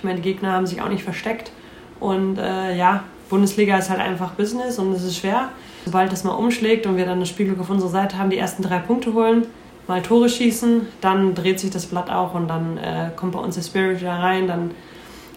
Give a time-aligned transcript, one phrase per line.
[0.00, 1.52] Ich meine, die Gegner haben sich auch nicht versteckt.
[2.00, 5.50] Und äh, ja, Bundesliga ist halt einfach Business und es ist schwer.
[5.84, 8.62] Sobald das mal umschlägt und wir dann das Spielglück auf unserer Seite haben, die ersten
[8.62, 9.46] drei Punkte holen,
[9.88, 13.56] mal Tore schießen, dann dreht sich das Blatt auch und dann äh, kommt bei uns
[13.56, 14.70] der Spirit wieder rein, dann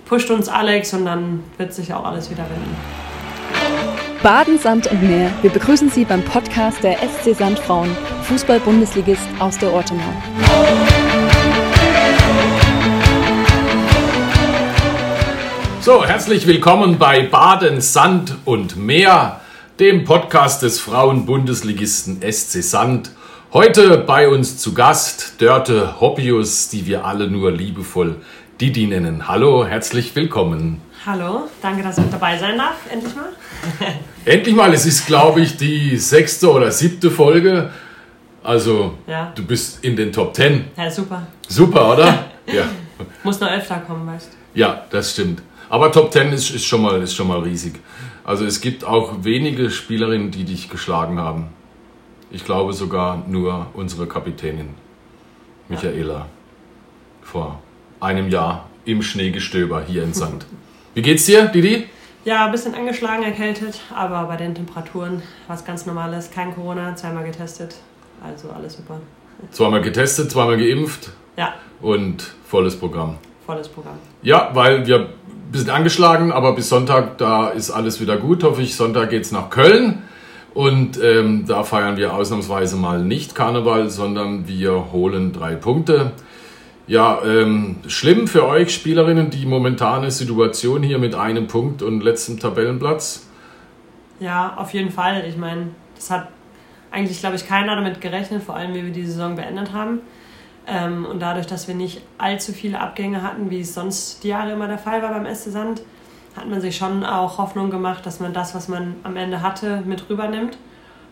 [0.06, 2.78] pusht uns Alex und dann wird sich auch alles wieder wenden.
[4.24, 5.30] Baden, Sand und Meer.
[5.42, 7.90] Wir begrüßen Sie beim Podcast der SC Sandfrauen,
[8.30, 10.93] Fußball-Bundesligist aus der Ortenau.
[15.84, 19.42] So, herzlich willkommen bei Baden, Sand und Meer,
[19.80, 23.12] dem Podcast des Frauen-Bundesligisten SC Sand.
[23.52, 28.16] Heute bei uns zu Gast Dörte Hoppius, die wir alle nur liebevoll
[28.62, 29.28] Didi nennen.
[29.28, 30.80] Hallo, herzlich willkommen.
[31.06, 32.76] Hallo, danke, dass ich mit dabei sein darf.
[32.90, 33.26] Endlich mal.
[34.26, 37.72] Endlich mal, es ist, glaube ich, die sechste oder siebte Folge.
[38.42, 39.34] Also, Ja.
[39.36, 40.66] du bist in den Top Ten.
[40.78, 41.28] Ja, super.
[41.50, 42.26] Super, oder?
[42.48, 42.64] ja.
[43.24, 44.60] Muss nur Elfter kommen, weißt du.
[44.60, 45.42] Ja, das stimmt.
[45.74, 47.74] Aber Top Ten ist, ist, schon mal, ist schon mal riesig.
[48.24, 51.48] Also es gibt auch wenige Spielerinnen, die dich geschlagen haben.
[52.30, 54.76] Ich glaube sogar nur unsere Kapitänin,
[55.70, 56.28] Michaela,
[57.24, 57.60] vor
[58.00, 60.46] einem Jahr im Schneegestöber hier in Sand.
[60.94, 61.88] Wie geht's dir, Didi?
[62.24, 66.30] Ja, ein bisschen angeschlagen, erkältet, aber bei den Temperaturen was ganz Normales.
[66.30, 67.78] Kein Corona, zweimal getestet.
[68.24, 69.00] Also alles super.
[69.50, 73.18] Zweimal getestet, zweimal geimpft Ja, und volles Programm.
[73.48, 73.98] volles Programm.
[74.22, 75.10] Ja, weil wir
[75.54, 78.44] bisschen angeschlagen, aber bis Sonntag, da ist alles wieder gut.
[78.44, 80.04] Hoffe ich, Sonntag geht's nach Köln.
[80.54, 86.12] Und ähm, da feiern wir ausnahmsweise mal nicht Karneval, sondern wir holen drei Punkte.
[86.86, 92.40] Ja, ähm, schlimm für euch Spielerinnen die momentane Situation hier mit einem Punkt und letztem
[92.40, 93.26] Tabellenplatz.
[94.20, 95.24] Ja, auf jeden Fall.
[95.28, 96.28] Ich meine, das hat
[96.92, 100.02] eigentlich, glaube ich, keiner damit gerechnet, vor allem wie wir die Saison beendet haben.
[100.68, 104.52] Ähm, und dadurch, dass wir nicht allzu viele Abgänge hatten, wie es sonst die Jahre
[104.52, 105.82] immer der Fall war beim SC Sand,
[106.36, 109.84] hat man sich schon auch Hoffnung gemacht, dass man das, was man am Ende hatte,
[109.86, 110.58] mit rübernimmt.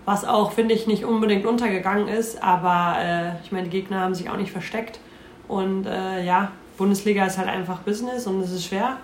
[0.06, 4.16] Was auch, finde ich, nicht unbedingt untergegangen ist, aber äh, ich meine, die Gegner haben
[4.16, 5.00] sich auch nicht versteckt.
[5.48, 8.98] Und äh, ja, Bundesliga ist halt einfach Business und es ist schwer.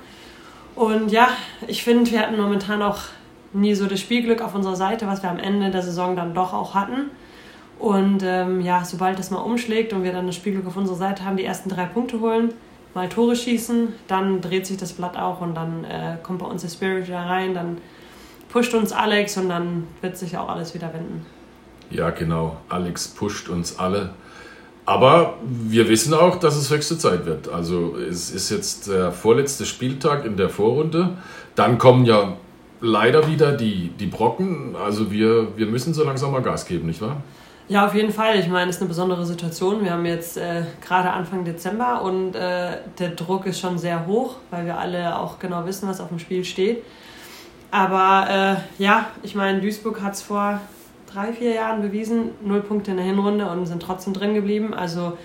[0.75, 1.29] Und ja,
[1.67, 2.99] ich finde, wir hatten momentan auch
[3.53, 6.53] nie so das Spielglück auf unserer Seite, was wir am Ende der Saison dann doch
[6.53, 7.11] auch hatten.
[7.79, 11.25] Und ähm, ja, sobald das mal umschlägt und wir dann das Spielglück auf unserer Seite
[11.25, 12.53] haben, die ersten drei Punkte holen,
[12.95, 16.63] mal Tore schießen, dann dreht sich das Blatt auch und dann äh, kommt bei uns
[16.63, 17.77] der Spirit wieder rein, dann
[18.49, 21.25] pusht uns Alex und dann wird sich auch alles wieder wenden.
[21.91, 22.57] Ja, genau.
[22.69, 24.11] Alex pusht uns alle.
[24.85, 27.49] Aber wir wissen auch, dass es höchste Zeit wird.
[27.49, 31.17] Also es ist jetzt der vorletzte Spieltag in der Vorrunde.
[31.55, 32.37] Dann kommen ja
[32.79, 34.75] leider wieder die, die Brocken.
[34.75, 37.21] Also wir, wir müssen so langsam mal Gas geben, nicht wahr?
[37.69, 38.39] Ja, auf jeden Fall.
[38.39, 39.83] Ich meine, es ist eine besondere Situation.
[39.83, 44.35] Wir haben jetzt äh, gerade Anfang Dezember und äh, der Druck ist schon sehr hoch,
[44.51, 46.81] weil wir alle auch genau wissen, was auf dem Spiel steht.
[47.69, 50.61] Aber äh, ja, ich meine, Duisburg hat es vor
[51.11, 54.73] drei, vier Jahren bewiesen, null Punkte in der Hinrunde und sind trotzdem drin geblieben.
[54.73, 55.17] Also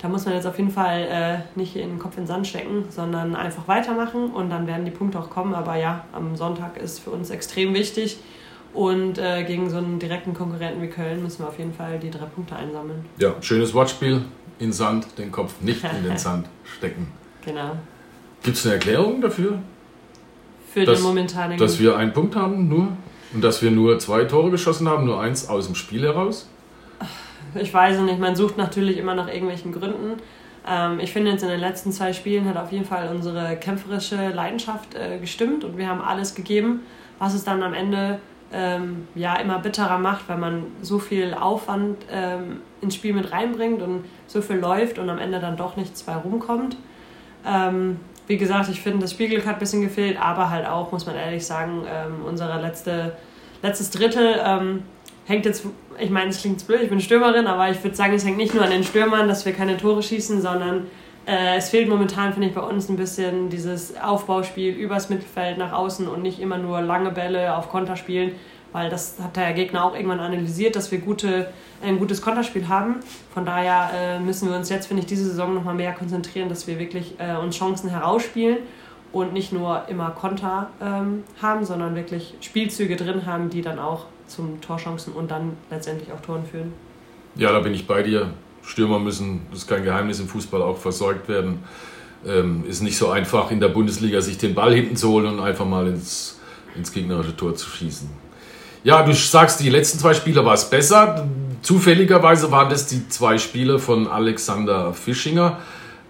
[0.00, 2.46] da muss man jetzt auf jeden Fall äh, nicht in den Kopf in den Sand
[2.46, 5.52] stecken, sondern einfach weitermachen und dann werden die Punkte auch kommen.
[5.52, 8.16] Aber ja, am Sonntag ist für uns extrem wichtig.
[8.72, 12.10] Und äh, gegen so einen direkten Konkurrenten wie Köln müssen wir auf jeden Fall die
[12.10, 13.04] drei Punkte einsammeln.
[13.18, 14.22] Ja, schönes Wortspiel.
[14.60, 17.08] In Sand, den Kopf nicht in den Sand stecken.
[17.44, 17.72] Genau.
[18.42, 19.58] Gibt es eine Erklärung dafür,
[20.72, 21.58] Für dass, den momentanen.
[21.58, 22.88] dass wir einen Punkt haben nur?
[23.32, 26.48] Und dass wir nur zwei Tore geschossen haben, nur eins aus dem Spiel heraus?
[27.54, 30.20] Ich weiß es nicht, man sucht natürlich immer nach irgendwelchen Gründen.
[30.68, 34.28] Ähm, ich finde jetzt in den letzten zwei Spielen hat auf jeden Fall unsere kämpferische
[34.30, 36.80] Leidenschaft äh, gestimmt und wir haben alles gegeben,
[37.18, 38.18] was es dann am Ende
[38.52, 43.82] ähm, ja immer bitterer macht, weil man so viel Aufwand ähm, ins Spiel mit reinbringt
[43.82, 46.76] und so viel läuft und am Ende dann doch nichts bei rumkommt.
[47.46, 51.06] Ähm, wie gesagt, ich finde, das Spielglück hat ein bisschen gefehlt, aber halt auch, muss
[51.06, 53.16] man ehrlich sagen, ähm, unsere letzte,
[53.62, 54.82] letztes Drittel ähm,
[55.26, 55.64] hängt jetzt,
[55.98, 58.54] ich meine, es klingt blöd, ich bin Stürmerin, aber ich würde sagen, es hängt nicht
[58.54, 60.86] nur an den Stürmern, dass wir keine Tore schießen, sondern
[61.26, 65.72] äh, es fehlt momentan, finde ich, bei uns ein bisschen dieses Aufbauspiel übers Mittelfeld nach
[65.72, 68.32] außen und nicht immer nur lange Bälle auf Konter spielen,
[68.72, 71.52] weil das hat der Gegner auch irgendwann analysiert, dass wir gute,
[71.82, 72.96] ein gutes Konterspiel haben.
[73.34, 76.66] Von daher äh, müssen wir uns jetzt, finde ich, diese Saison nochmal mehr konzentrieren, dass
[76.66, 78.58] wir wirklich äh, uns Chancen herausspielen
[79.12, 84.06] und nicht nur immer Konter ähm, haben, sondern wirklich Spielzüge drin haben, die dann auch
[84.26, 86.72] zum Torchancen und dann letztendlich auch Toren führen.
[87.34, 88.32] Ja, da bin ich bei dir.
[88.62, 91.60] Stürmer müssen, das ist kein Geheimnis im Fußball, auch versorgt werden.
[92.26, 95.40] Ähm, ist nicht so einfach in der Bundesliga sich den Ball hinten zu holen und
[95.40, 96.38] einfach mal ins,
[96.76, 98.08] ins gegnerische Tor zu schießen.
[98.84, 101.28] Ja, du sagst, die letzten zwei Spiele war es besser.
[101.62, 105.58] Zufälligerweise waren das die zwei Spiele von Alexander Fischinger.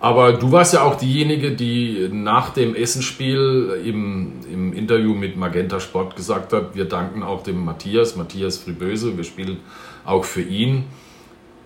[0.01, 5.79] Aber du warst ja auch diejenige, die nach dem Essenspiel im, im Interview mit Magenta
[5.79, 9.59] Sport gesagt hat, wir danken auch dem Matthias, Matthias Friböse, wir spielen
[10.07, 10.85] auch für ihn.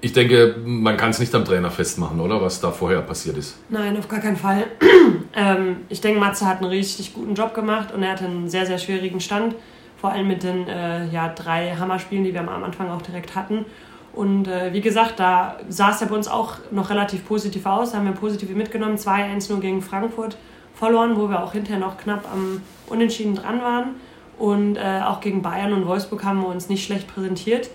[0.05, 2.43] Ich denke, man kann es nicht am Trainer festmachen, oder?
[2.43, 3.59] Was da vorher passiert ist.
[3.71, 4.67] Nein, auf gar keinen Fall.
[5.35, 8.67] ähm, ich denke, Matze hat einen richtig guten Job gemacht und er hatte einen sehr,
[8.67, 9.55] sehr schwierigen Stand.
[9.97, 13.65] Vor allem mit den äh, ja, drei Hammerspielen, die wir am Anfang auch direkt hatten.
[14.13, 17.93] Und äh, wie gesagt, da sah es ja bei uns auch noch relativ positiv aus.
[17.93, 18.99] Da haben wir positiv mitgenommen.
[18.99, 20.37] 2-1 nur gegen Frankfurt
[20.75, 23.95] verloren, wo wir auch hinterher noch knapp am Unentschieden dran waren.
[24.39, 27.71] Und äh, auch gegen Bayern und Wolfsburg haben wir uns nicht schlecht präsentiert.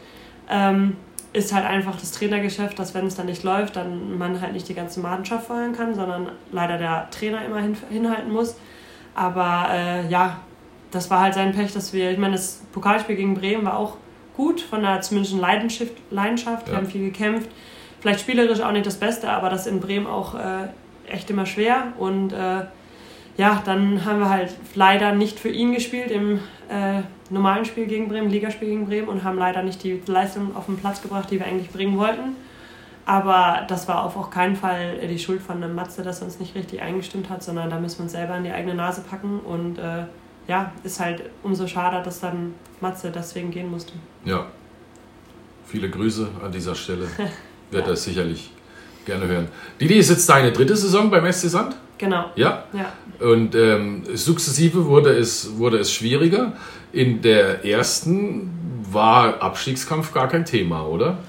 [0.47, 0.95] Ähm,
[1.39, 4.67] ist halt einfach das Trainergeschäft, dass wenn es dann nicht läuft, dann man halt nicht
[4.67, 8.55] die ganze Mannschaft feuern kann, sondern leider der Trainer immer hin, hinhalten muss.
[9.15, 10.41] Aber äh, ja,
[10.91, 13.97] das war halt sein Pech, dass wir, ich meine, das Pokalspiel gegen Bremen war auch
[14.35, 15.93] gut, von der zumindest Leidenschaft.
[16.11, 16.67] Leidenschaft.
[16.67, 16.73] Ja.
[16.73, 17.49] Wir haben viel gekämpft.
[18.01, 20.67] Vielleicht spielerisch auch nicht das Beste, aber das in Bremen auch äh,
[21.07, 21.93] echt immer schwer.
[21.97, 22.65] Und äh,
[23.37, 28.07] ja, dann haben wir halt leider nicht für ihn gespielt im äh, normalen Spiel gegen
[28.07, 31.39] Bremen, Ligaspiel gegen Bremen und haben leider nicht die Leistung auf den Platz gebracht, die
[31.39, 32.35] wir eigentlich bringen wollten.
[33.05, 36.39] Aber das war auf auch keinen Fall die Schuld von einem Matze, dass er uns
[36.39, 39.39] nicht richtig eingestimmt hat, sondern da müssen wir uns selber in die eigene Nase packen
[39.39, 40.03] und äh,
[40.47, 43.93] ja, ist halt umso schade, dass dann Matze deswegen gehen musste.
[44.25, 44.45] Ja,
[45.65, 47.07] viele Grüße an dieser Stelle.
[47.71, 47.91] Wird ja.
[47.91, 48.51] das sicherlich
[49.05, 49.47] gerne hören.
[49.79, 51.75] Didi ist jetzt deine dritte Saison beim SC Sand?
[51.99, 52.25] Genau.
[52.35, 52.63] Ja.
[52.73, 52.91] ja.
[53.25, 56.53] Und ähm, sukzessive wurde es, wurde es schwieriger.
[56.91, 58.49] In der ersten
[58.91, 61.19] war Abstiegskampf gar kein Thema, oder?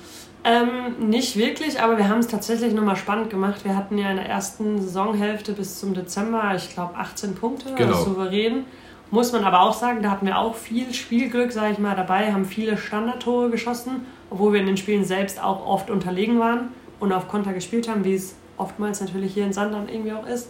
[0.43, 3.65] Ähm, nicht wirklich, aber wir haben es tatsächlich nochmal spannend gemacht.
[3.65, 7.93] Wir hatten ja in der ersten Saisonhälfte bis zum Dezember, ich glaube, 18 Punkte, genau.
[7.93, 8.65] also souverän.
[9.11, 12.33] Muss man aber auch sagen, da hatten wir auch viel Spielglück, sage ich mal, dabei,
[12.33, 16.69] haben viele Standardtore geschossen, obwohl wir in den Spielen selbst auch oft unterlegen waren
[17.01, 20.49] und auf Konter gespielt haben, wie es oftmals natürlich hier in Sandern irgendwie auch ist.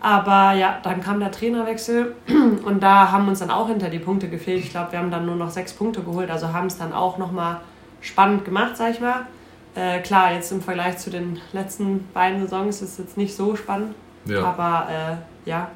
[0.00, 2.14] Aber ja, dann kam der Trainerwechsel
[2.64, 4.62] und da haben uns dann auch hinter die Punkte gefehlt.
[4.62, 7.16] Ich glaube, wir haben dann nur noch sechs Punkte geholt, also haben es dann auch
[7.16, 7.60] nochmal
[8.02, 9.26] spannend gemacht, sag ich mal.
[9.74, 13.56] Äh, klar, jetzt im Vergleich zu den letzten beiden Saisons ist es jetzt nicht so
[13.56, 13.94] spannend,
[14.26, 14.44] ja.
[14.44, 15.70] aber äh, ja,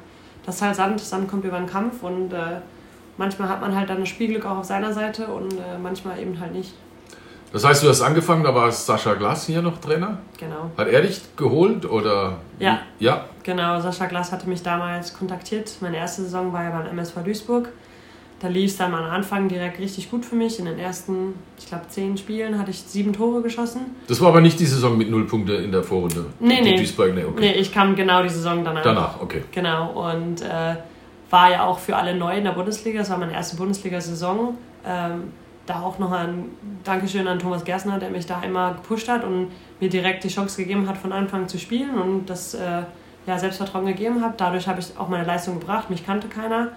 [0.45, 1.01] das ist halt Sand.
[1.01, 2.61] Sand kommt über den Kampf und äh,
[3.17, 6.39] manchmal hat man halt dann das Spielglück auch auf seiner Seite und äh, manchmal eben
[6.39, 6.73] halt nicht.
[7.51, 10.19] Das heißt, du hast angefangen, da war Sascha Glass hier noch Trainer?
[10.37, 10.69] Genau.
[10.77, 12.37] Hat er dich geholt oder?
[12.59, 12.81] Ja.
[12.99, 13.25] Ja.
[13.43, 15.71] Genau, Sascha Glass hatte mich damals kontaktiert.
[15.81, 17.69] Meine erste Saison war ja beim MSV Duisburg.
[18.39, 20.59] Da lief es dann am Anfang direkt richtig gut für mich.
[20.59, 23.81] In den ersten, ich glaube, zehn Spielen hatte ich sieben Tore geschossen.
[24.07, 26.25] Das war aber nicht die Saison mit null Punkte in der Vorrunde?
[26.39, 26.77] Nee, nee.
[26.77, 27.39] Duisburg, nee, okay.
[27.39, 28.83] nee, ich kam genau die Saison danach.
[28.83, 29.43] Danach, okay.
[29.51, 30.75] Genau, und äh,
[31.29, 32.99] war ja auch für alle neu in der Bundesliga.
[32.99, 34.57] Das war meine erste Bundesliga-Saison.
[34.85, 35.23] Ähm,
[35.69, 36.45] da auch noch ein
[36.83, 40.61] Dankeschön an Thomas Gersner, der mich da immer gepusht hat und mir direkt die Chance
[40.61, 42.83] gegeben hat, von Anfang zu spielen und das äh,
[43.25, 44.41] ja, Selbstvertrauen gegeben hat.
[44.41, 45.89] Dadurch habe ich auch meine Leistung gebracht.
[45.89, 46.69] Mich kannte keiner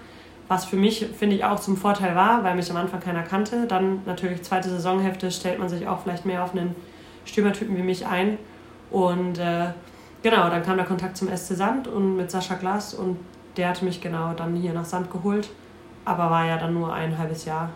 [0.47, 3.65] was für mich, finde ich, auch zum Vorteil war, weil mich am Anfang keiner kannte.
[3.67, 6.75] Dann natürlich zweite Saisonhälfte stellt man sich auch vielleicht mehr auf einen
[7.25, 8.37] Stürmertypen wie mich ein.
[8.91, 9.67] Und äh,
[10.21, 13.17] genau, dann kam der Kontakt zum SC Sand und mit Sascha Glas und
[13.57, 15.49] der hatte mich genau dann hier nach Sand geholt.
[16.05, 17.69] Aber war ja dann nur ein halbes Jahr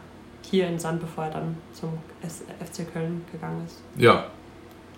[0.50, 1.90] hier in Sand, bevor er dann zum
[2.22, 3.82] FC Köln gegangen ist.
[3.98, 4.26] Ja,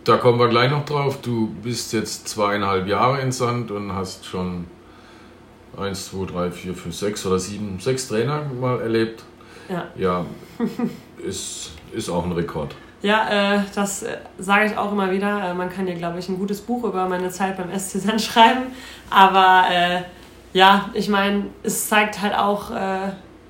[0.03, 1.19] da kommen wir gleich noch drauf.
[1.21, 4.65] Du bist jetzt zweieinhalb Jahre in Sand und hast schon
[5.77, 9.23] 1, 2, 3, 4, 5, 6 oder 7, 6 Trainer mal erlebt.
[9.69, 9.85] Ja.
[9.95, 10.25] Ja,
[11.23, 12.75] ist, ist auch ein Rekord.
[13.01, 15.49] Ja, äh, das äh, sage ich auch immer wieder.
[15.49, 18.21] Äh, man kann hier, glaube ich, ein gutes Buch über meine Zeit beim SC Sand
[18.21, 18.63] schreiben.
[19.09, 19.65] Aber
[20.51, 22.71] ja, ich meine, es zeigt halt auch,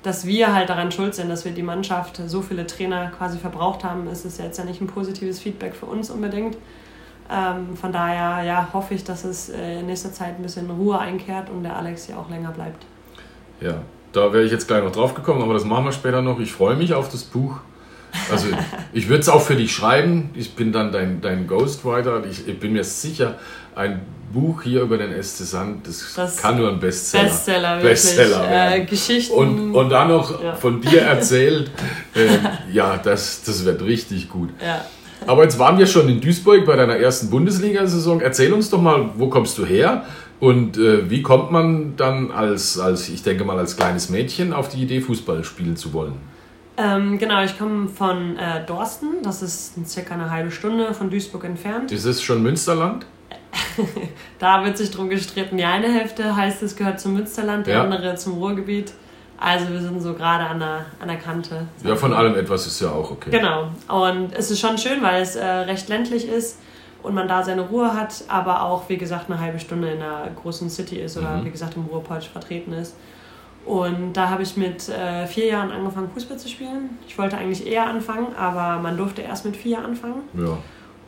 [0.02, 3.84] dass wir halt daran schuld sind, dass wir die Mannschaft so viele Trainer quasi verbraucht
[3.84, 4.06] haben.
[4.06, 6.56] Es ist jetzt ja nicht ein positives Feedback für uns unbedingt.
[7.30, 10.98] Ähm, von daher ja, hoffe ich, dass es äh, in nächster Zeit ein bisschen Ruhe
[10.98, 12.84] einkehrt und der Alex hier auch länger bleibt.
[13.60, 16.40] Ja, da wäre ich jetzt gleich noch drauf gekommen, aber das machen wir später noch.
[16.40, 17.60] Ich freue mich auf das Buch.
[18.32, 18.48] Also
[18.92, 20.30] ich würde es auch für dich schreiben.
[20.34, 22.24] Ich bin dann dein, dein Ghostwriter.
[22.28, 23.38] Ich, ich bin mir sicher,
[23.74, 24.00] ein
[24.32, 27.24] Buch hier über den SC Sand, das, das, kann nur ein Bestseller.
[27.24, 27.90] Bestseller, wirklich.
[27.90, 29.34] Bestseller äh, Geschichten.
[29.34, 30.54] Und, und dann noch ja.
[30.54, 31.70] von dir erzählt.
[32.14, 32.28] äh,
[32.72, 34.50] ja, das, das wird richtig gut.
[34.64, 34.84] Ja.
[35.26, 38.20] Aber jetzt waren wir schon in Duisburg bei deiner ersten Bundesliga-Saison.
[38.20, 40.04] Erzähl uns doch mal, wo kommst du her?
[40.38, 44.68] Und äh, wie kommt man dann als, als, ich denke mal, als kleines Mädchen auf
[44.68, 46.14] die Idee, Fußball spielen zu wollen?
[46.78, 49.22] Ähm, genau, ich komme von äh, Dorsten.
[49.22, 51.92] Das ist circa eine halbe Stunde von Duisburg entfernt.
[51.92, 53.04] Ist es schon Münsterland?
[54.38, 55.56] da wird sich drum gestritten.
[55.56, 57.82] Die eine Hälfte heißt, es gehört zum Münsterland, die ja.
[57.82, 58.92] andere zum Ruhrgebiet.
[59.38, 61.66] Also wir sind so gerade an der, an der Kante.
[61.82, 63.30] Ja, von allem etwas ist ja auch okay.
[63.30, 63.68] Genau.
[63.88, 66.58] Und es ist schon schön, weil es äh, recht ländlich ist.
[67.02, 70.28] und man da seine Ruhe hat, aber auch, wie gesagt, eine halbe Stunde in einer
[70.42, 71.46] großen City ist oder Mhm.
[71.46, 72.94] wie gesagt im Ruhrpott vertreten ist.
[73.64, 76.98] Und da habe ich mit äh, vier Jahren angefangen, Fußball zu spielen.
[77.08, 80.24] Ich wollte eigentlich eher anfangen, aber man durfte erst mit vier anfangen.
[80.34, 80.58] Ja.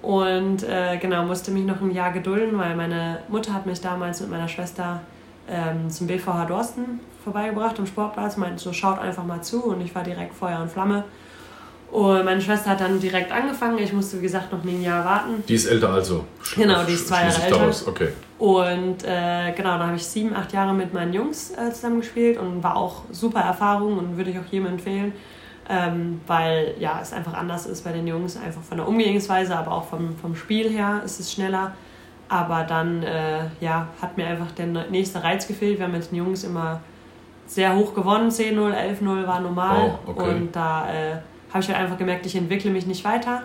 [0.03, 4.21] Und äh, genau, musste mich noch ein Jahr gedulden, weil meine Mutter hat mich damals
[4.21, 5.01] mit meiner Schwester
[5.49, 9.95] ähm, zum BVH Dorsten vorbeigebracht am Sportplatz, meinte so, schaut einfach mal zu und ich
[9.95, 11.05] war direkt Feuer und Flamme.
[11.93, 15.05] Und meine Schwester hat dann direkt angefangen, ich musste wie gesagt noch nie ein Jahr
[15.05, 15.45] warten.
[15.47, 16.25] Die ist älter also.
[16.57, 17.59] Genau, die ist zwei Jahre älter.
[17.59, 17.87] daraus.
[17.87, 18.09] Okay.
[18.39, 22.39] Und äh, genau, da habe ich sieben, acht Jahre mit meinen Jungs äh, zusammen gespielt
[22.39, 25.13] und war auch super Erfahrung und würde ich auch jedem empfehlen,
[25.73, 29.73] ähm, weil ja, es einfach anders ist bei den Jungs, einfach von der Umgehensweise, aber
[29.73, 31.73] auch vom, vom Spiel her ist es schneller.
[32.29, 35.79] Aber dann äh, ja, hat mir einfach der nächste Reiz gefehlt.
[35.79, 36.81] Wir haben mit den Jungs immer
[37.47, 39.99] sehr hoch gewonnen, 10-0, 11-0 war normal.
[40.07, 40.31] Oh, okay.
[40.31, 41.13] Und da äh,
[41.51, 43.43] habe ich halt einfach gemerkt, ich entwickle mich nicht weiter.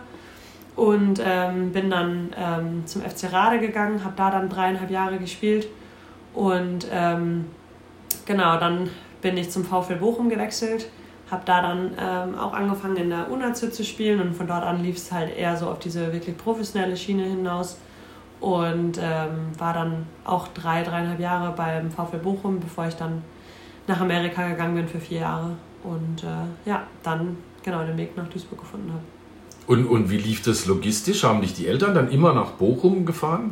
[0.76, 5.68] Und ähm, bin dann ähm, zum FC Rade gegangen, habe da dann dreieinhalb Jahre gespielt.
[6.34, 7.46] Und ähm,
[8.26, 8.90] genau, dann
[9.22, 10.88] bin ich zum VfL Bochum gewechselt,
[11.30, 14.82] habe da dann ähm, auch angefangen in der UNAZ zu spielen und von dort an
[14.82, 17.78] lief es halt eher so auf diese wirklich professionelle Schiene hinaus.
[18.40, 23.24] Und ähm, war dann auch drei, dreieinhalb Jahre beim VfL Bochum, bevor ich dann
[23.88, 25.56] nach Amerika gegangen bin für vier Jahre.
[25.84, 29.02] Und äh, ja, dann genau den Weg nach Duisburg gefunden habe.
[29.66, 31.24] Und, und wie lief das logistisch?
[31.24, 33.52] Haben dich die Eltern dann immer nach Bochum gefahren?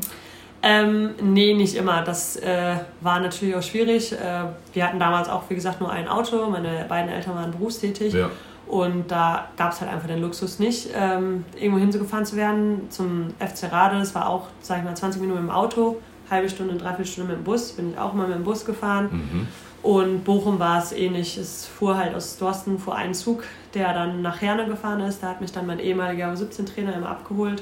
[0.68, 2.02] Ähm, nee, nicht immer.
[2.02, 4.12] Das äh, war natürlich auch schwierig.
[4.14, 6.50] Äh, wir hatten damals auch, wie gesagt, nur ein Auto.
[6.50, 8.16] Meine beiden Eltern waren berufstätig.
[8.16, 8.32] Ja.
[8.66, 12.88] Und da gab es halt einfach den Luxus nicht, ähm, irgendwo hingefahren zu werden.
[12.90, 15.98] Zum FC Rade, das war auch, sag ich mal, 20 Minuten im Auto,
[16.32, 17.74] halbe Stunde, dreiviertel Stunde mit dem Bus.
[17.74, 19.10] Bin ich auch mal mit dem Bus gefahren.
[19.12, 19.48] Mhm.
[19.84, 21.38] Und Bochum war es ähnlich.
[21.38, 23.44] Es fuhr halt aus Dorsten fuhr ein Zug,
[23.76, 25.22] der dann nach Herne gefahren ist.
[25.22, 27.62] Da hat mich dann mein ehemaliger U17-Trainer immer abgeholt.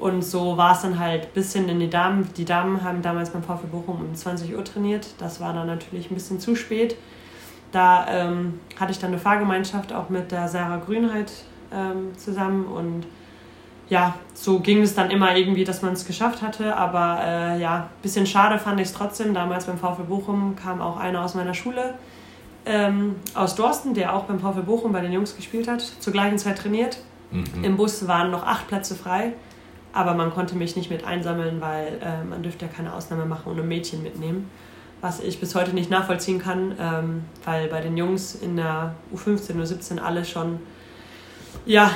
[0.00, 2.28] Und so war es dann halt bis hin in die Damen.
[2.36, 5.08] Die Damen haben damals beim VfL Bochum um 20 Uhr trainiert.
[5.18, 6.96] Das war dann natürlich ein bisschen zu spät.
[7.70, 11.30] Da ähm, hatte ich dann eine Fahrgemeinschaft auch mit der Sarah Grünheit
[11.72, 12.64] ähm, zusammen.
[12.64, 13.06] Und
[13.88, 16.76] ja, so ging es dann immer irgendwie, dass man es geschafft hatte.
[16.76, 19.34] Aber äh, ja, ein bisschen schade fand ich es trotzdem.
[19.34, 21.94] Damals beim VfL Bochum kam auch einer aus meiner Schule
[22.66, 26.38] ähm, aus Dorsten, der auch beim VfL Bochum bei den Jungs gespielt hat, zur gleichen
[26.38, 26.98] Zeit trainiert.
[27.30, 27.64] Mhm.
[27.64, 29.32] Im Bus waren noch acht Plätze frei,
[29.92, 33.50] aber man konnte mich nicht mit einsammeln, weil äh, man dürfte ja keine Ausnahme machen
[33.52, 34.50] und ein Mädchen mitnehmen.
[35.00, 39.54] Was ich bis heute nicht nachvollziehen kann, ähm, weil bei den Jungs in der U15,
[39.54, 40.60] U17 alle schon,
[41.64, 41.90] ja,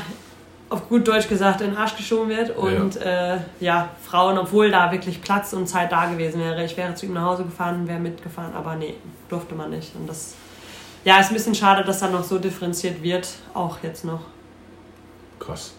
[0.70, 2.56] auf gut Deutsch gesagt, in den Arsch geschoben wird.
[2.56, 3.34] Und ja.
[3.34, 7.06] Äh, ja, Frauen, obwohl da wirklich Platz und Zeit da gewesen wäre, ich wäre zu
[7.06, 8.94] ihm nach Hause gefahren, wäre mitgefahren, aber nee,
[9.28, 9.94] durfte man nicht.
[9.94, 10.34] Und das
[11.04, 14.20] ja, ist ein bisschen schade, dass da noch so differenziert wird, auch jetzt noch.
[15.38, 15.74] Krass.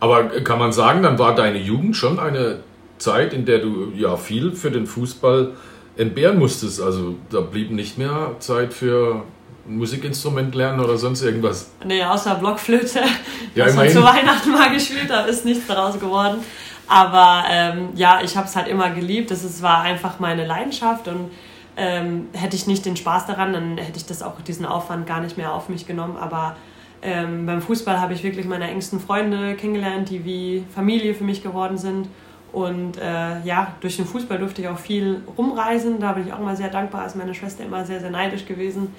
[0.00, 2.60] Aber kann man sagen, dann war deine Jugend schon eine
[2.98, 5.52] Zeit, in der du ja viel für den Fußball
[5.96, 6.80] entbehren musstest.
[6.80, 9.24] Also da blieb nicht mehr Zeit für
[9.66, 11.70] Musikinstrument lernen oder sonst irgendwas.
[11.84, 13.00] Nee, außer Blockflöte.
[13.54, 13.92] Ja, das immerhin.
[13.92, 16.38] zu Weihnachten mal gespielt, da ist nichts daraus geworden.
[16.86, 19.30] Aber ähm, ja, ich habe es halt immer geliebt.
[19.30, 21.30] Das ist, war einfach meine Leidenschaft und
[21.76, 25.20] ähm, hätte ich nicht den Spaß daran, dann hätte ich das auch diesen Aufwand gar
[25.20, 26.16] nicht mehr auf mich genommen.
[26.16, 26.56] Aber
[27.02, 31.42] ähm, beim Fußball habe ich wirklich meine engsten Freunde kennengelernt, die wie Familie für mich
[31.42, 32.08] geworden sind.
[32.52, 36.00] Und äh, ja, durch den Fußball durfte ich auch viel rumreisen.
[36.00, 38.94] Da bin ich auch mal sehr dankbar, ist meine Schwester immer sehr, sehr neidisch gewesen.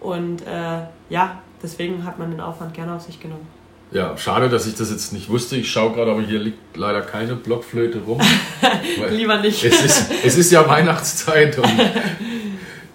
[0.00, 0.80] Und äh,
[1.10, 3.46] ja, deswegen hat man den Aufwand gerne auf sich genommen.
[3.90, 5.56] Ja, schade, dass ich das jetzt nicht wusste.
[5.56, 8.18] Ich schaue gerade, aber hier liegt leider keine Blockflöte rum.
[9.10, 9.62] Lieber nicht.
[9.62, 11.70] Es ist, es ist ja Weihnachtszeit und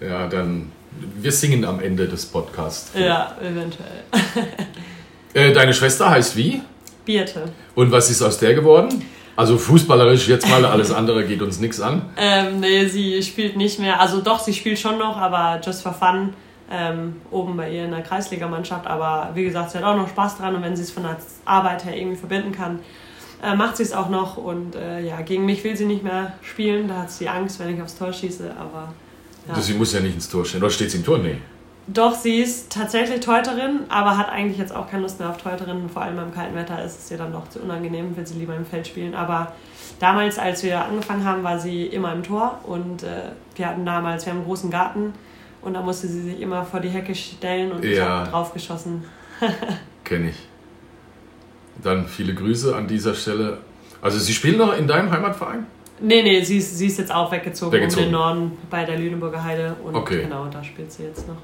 [0.00, 0.72] ja, dann
[1.20, 2.92] wir singen am Ende des Podcasts.
[2.98, 4.04] Ja, eventuell.
[5.34, 6.62] Äh, deine Schwester heißt wie?
[7.04, 7.52] Birte.
[7.74, 9.04] Und was ist aus der geworden?
[9.36, 12.02] Also fußballerisch jetzt mal, alles andere geht uns nichts an.
[12.16, 14.00] Ähm, nee, sie spielt nicht mehr.
[14.00, 16.32] Also doch, sie spielt schon noch, aber just for fun.
[16.70, 18.86] Ähm, oben bei ihr in der Kreisligamannschaft.
[18.86, 21.18] Aber wie gesagt, sie hat auch noch Spaß dran und wenn sie es von der
[21.44, 22.80] Arbeit her irgendwie verbinden kann,
[23.42, 24.38] äh, macht sie es auch noch.
[24.38, 26.88] Und äh, ja, gegen mich will sie nicht mehr spielen.
[26.88, 28.54] Da hat sie Angst, wenn ich aufs Tor schieße.
[28.58, 28.92] Aber
[29.48, 29.60] ja.
[29.60, 30.62] Sie muss ja nicht ins Tor stehen.
[30.62, 31.18] Oder steht sie im Tor?
[31.18, 31.38] Nee.
[31.86, 35.88] Doch, sie ist tatsächlich Teuterin, aber hat eigentlich jetzt auch keine Lust mehr auf Teuterin.
[35.88, 38.54] Vor allem beim kalten Wetter ist es ihr dann doch zu unangenehm, will sie lieber
[38.54, 39.14] im Feld spielen.
[39.14, 39.52] Aber
[39.98, 44.26] damals, als wir angefangen haben, war sie immer im Tor und äh, wir hatten damals,
[44.26, 45.14] wir haben einen großen Garten
[45.62, 48.24] und da musste sie sich immer vor die Hecke stellen und Ja.
[48.24, 49.04] draufgeschossen.
[50.04, 50.36] Kenne ich.
[51.82, 53.58] Dann viele Grüße an dieser Stelle.
[54.02, 55.66] Also, sie spielen noch in deinem Heimatverein?
[56.00, 58.06] Nee, nee, sie ist, sie ist jetzt auch weggezogen, Weggezogen.
[58.06, 60.22] um den Norden bei der Lüneburger Heide und Okay.
[60.22, 61.36] genau, da spielt sie jetzt noch.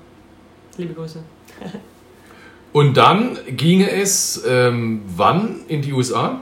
[0.77, 1.21] Liebe Grüße.
[2.73, 6.41] Und dann ginge es ähm, wann in die USA?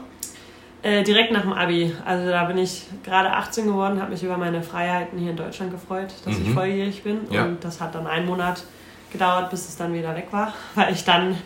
[0.81, 1.93] Äh, direkt nach dem Abi.
[2.03, 5.71] Also da bin ich gerade 18 geworden, habe mich über meine Freiheiten hier in Deutschland
[5.71, 6.45] gefreut, dass mhm.
[6.47, 7.19] ich volljährig bin.
[7.29, 7.45] Ja.
[7.45, 8.63] Und das hat dann einen Monat
[9.11, 11.37] gedauert, bis es dann wieder weg war, weil ich dann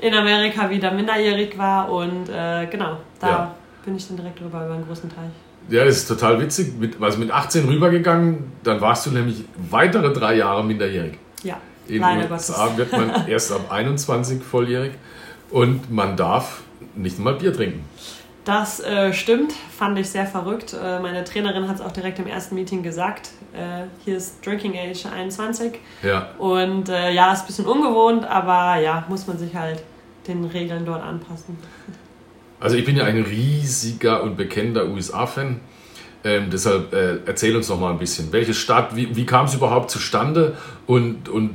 [0.00, 1.88] in Amerika wieder minderjährig war.
[1.88, 3.54] Und äh, genau, da ja.
[3.84, 5.30] bin ich dann direkt rüber über einen großen Teich.
[5.68, 6.74] Ja, das ist total witzig.
[6.78, 11.18] Mit, also mit 18 rübergegangen, dann warst du nämlich weitere drei Jahre minderjährig.
[11.42, 12.78] Ja, in leider USA Gottes.
[12.78, 14.92] wird man erst ab 21 volljährig
[15.50, 16.62] und man darf
[16.94, 17.84] nicht mal Bier trinken.
[18.44, 20.74] Das äh, stimmt, fand ich sehr verrückt.
[20.74, 23.30] Äh, meine Trainerin hat es auch direkt im ersten Meeting gesagt.
[23.52, 25.78] Äh, hier ist Drinking Age 21.
[26.02, 26.30] Ja.
[26.38, 29.84] Und äh, ja, ist ein bisschen ungewohnt, aber ja, muss man sich halt
[30.26, 31.56] den Regeln dort anpassen.
[32.62, 35.60] Also ich bin ja ein riesiger und bekennender USA-Fan.
[36.24, 38.32] Ähm, deshalb äh, erzähl uns noch mal ein bisschen.
[38.32, 41.50] Welche Stadt, wie, wie kam es überhaupt zustande und, und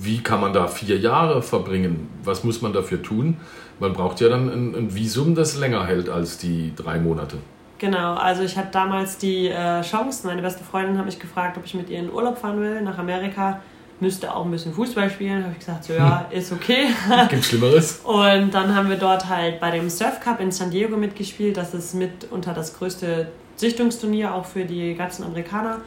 [0.00, 2.08] wie kann man da vier Jahre verbringen?
[2.24, 3.36] Was muss man dafür tun?
[3.78, 7.36] Man braucht ja dann ein, ein Visum, das länger hält als die drei Monate.
[7.78, 11.64] Genau, also ich hatte damals die äh, Chance, meine beste Freundin hat mich gefragt, ob
[11.64, 13.60] ich mit ihr in Urlaub fahren will nach Amerika
[14.00, 15.42] müsste auch ein bisschen Fußball spielen.
[15.42, 16.86] Habe ich gesagt, so ja, ist okay.
[17.28, 18.00] Gibt Schlimmeres.
[18.04, 21.56] Und dann haben wir dort halt bei dem Surf Cup in San Diego mitgespielt.
[21.56, 25.78] Das ist mit unter das größte Sichtungsturnier auch für die ganzen Amerikaner.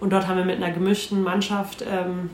[0.00, 2.30] Und dort haben wir mit einer gemischten Mannschaft ähm,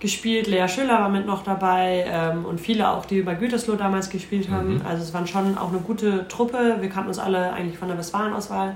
[0.00, 0.46] gespielt.
[0.46, 4.50] Lea Schüller war mit noch dabei ähm, und viele auch, die bei Gütersloh damals gespielt
[4.50, 4.74] haben.
[4.74, 4.82] Mhm.
[4.86, 6.76] Also es waren schon auch eine gute Truppe.
[6.80, 8.74] Wir kannten uns alle eigentlich von der Westfalen-Auswahl.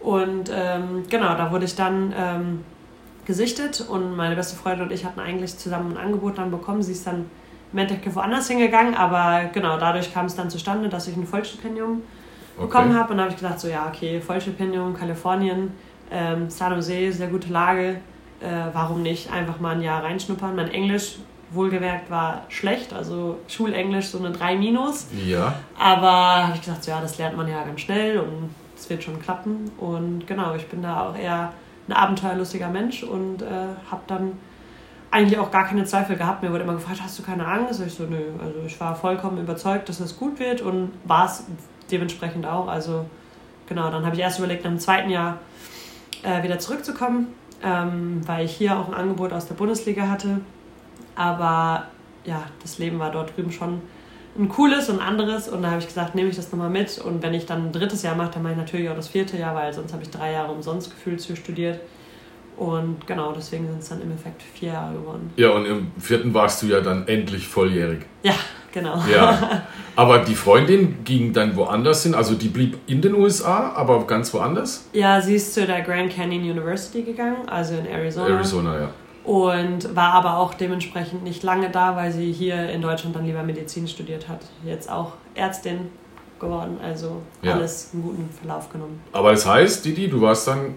[0.00, 2.64] Und ähm, genau, da wurde ich dann ähm,
[3.28, 6.82] gesichtet und meine beste Freundin und ich hatten eigentlich zusammen ein Angebot dann bekommen.
[6.82, 7.26] Sie ist dann
[7.72, 12.02] im Endeffekt woanders hingegangen, aber genau dadurch kam es dann zustande, dass ich ein Vollstipendium
[12.56, 12.66] okay.
[12.66, 15.72] bekommen habe und da habe ich gedacht, so ja, okay, Vollstipendium, Kalifornien,
[16.10, 18.00] ähm, San Jose, sehr gute Lage,
[18.40, 20.56] äh, warum nicht einfach mal ein Jahr reinschnuppern.
[20.56, 21.18] Mein Englisch,
[21.50, 25.06] wohlgemerkt, war schlecht, also Schulenglisch so eine 3 minus.
[25.26, 25.54] Ja.
[25.78, 29.04] Aber habe ich gedacht, so ja, das lernt man ja ganz schnell und es wird
[29.04, 31.52] schon klappen und genau, ich bin da auch eher
[31.88, 33.46] ein abenteuerlustiger Mensch und äh,
[33.90, 34.32] habe dann
[35.10, 36.42] eigentlich auch gar keine Zweifel gehabt.
[36.42, 37.80] Mir wurde immer gefragt, hast du keine Angst?
[37.80, 38.18] Ich so, nö.
[38.42, 41.44] Also ich war vollkommen überzeugt, dass das gut wird und war es
[41.90, 42.68] dementsprechend auch.
[42.68, 43.06] Also
[43.66, 45.38] genau, dann habe ich erst überlegt, dem zweiten Jahr
[46.22, 47.28] äh, wieder zurückzukommen,
[47.62, 50.40] ähm, weil ich hier auch ein Angebot aus der Bundesliga hatte.
[51.14, 51.86] Aber
[52.24, 53.80] ja, das Leben war dort drüben schon
[54.38, 57.22] ein cooles und anderes und da habe ich gesagt, nehme ich das nochmal mit und
[57.22, 59.54] wenn ich dann ein drittes Jahr mache, dann mache ich natürlich auch das vierte Jahr,
[59.54, 61.80] weil sonst habe ich drei Jahre umsonst gefühlt zu studiert.
[62.56, 65.30] Und genau, deswegen sind es dann im Effekt vier Jahre geworden.
[65.36, 68.00] Ja, und im vierten warst du ja dann endlich volljährig.
[68.24, 68.34] Ja,
[68.72, 69.00] genau.
[69.12, 69.62] Ja.
[69.94, 74.32] Aber die Freundin ging dann woanders hin, also die blieb in den USA, aber ganz
[74.32, 74.88] woanders?
[74.92, 78.28] Ja, sie ist zu der Grand Canyon University gegangen, also in Arizona.
[78.28, 78.90] Arizona, ja
[79.28, 83.42] und war aber auch dementsprechend nicht lange da, weil sie hier in Deutschland dann lieber
[83.42, 84.40] Medizin studiert hat.
[84.64, 85.90] Jetzt auch Ärztin
[86.40, 87.52] geworden, also ja.
[87.52, 89.02] alles einen guten Verlauf genommen.
[89.12, 90.76] Aber das heißt, Didi, du warst dann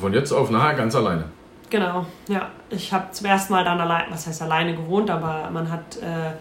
[0.00, 1.24] von jetzt auf nachher ganz alleine.
[1.68, 2.48] Genau, ja.
[2.70, 6.32] Ich habe zum ersten Mal dann allein, was heißt alleine gewohnt, aber man hat äh,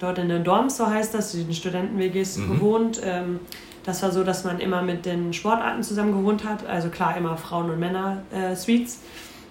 [0.00, 2.52] dort in den Dorms, so heißt das, in den Studenten-WGs mhm.
[2.52, 3.00] gewohnt.
[3.04, 3.38] Ähm,
[3.84, 6.66] das war so, dass man immer mit den Sportarten zusammen gewohnt hat.
[6.66, 8.94] Also klar, immer Frauen- und Männer-Suites.
[8.96, 8.98] Äh,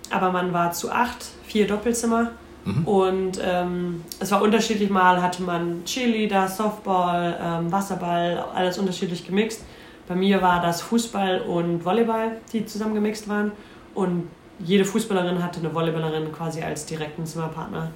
[0.09, 2.31] aber man war zu acht, vier Doppelzimmer.
[2.65, 2.87] Mhm.
[2.87, 4.89] Und ähm, es war unterschiedlich.
[4.89, 9.63] Mal hatte man Cheerleader, Softball, ähm, Wasserball, alles unterschiedlich gemixt.
[10.07, 13.51] Bei mir war das Fußball und Volleyball, die zusammen gemixt waren.
[13.93, 14.27] Und
[14.59, 17.91] jede Fußballerin hatte eine Volleyballerin quasi als direkten Zimmerpartner.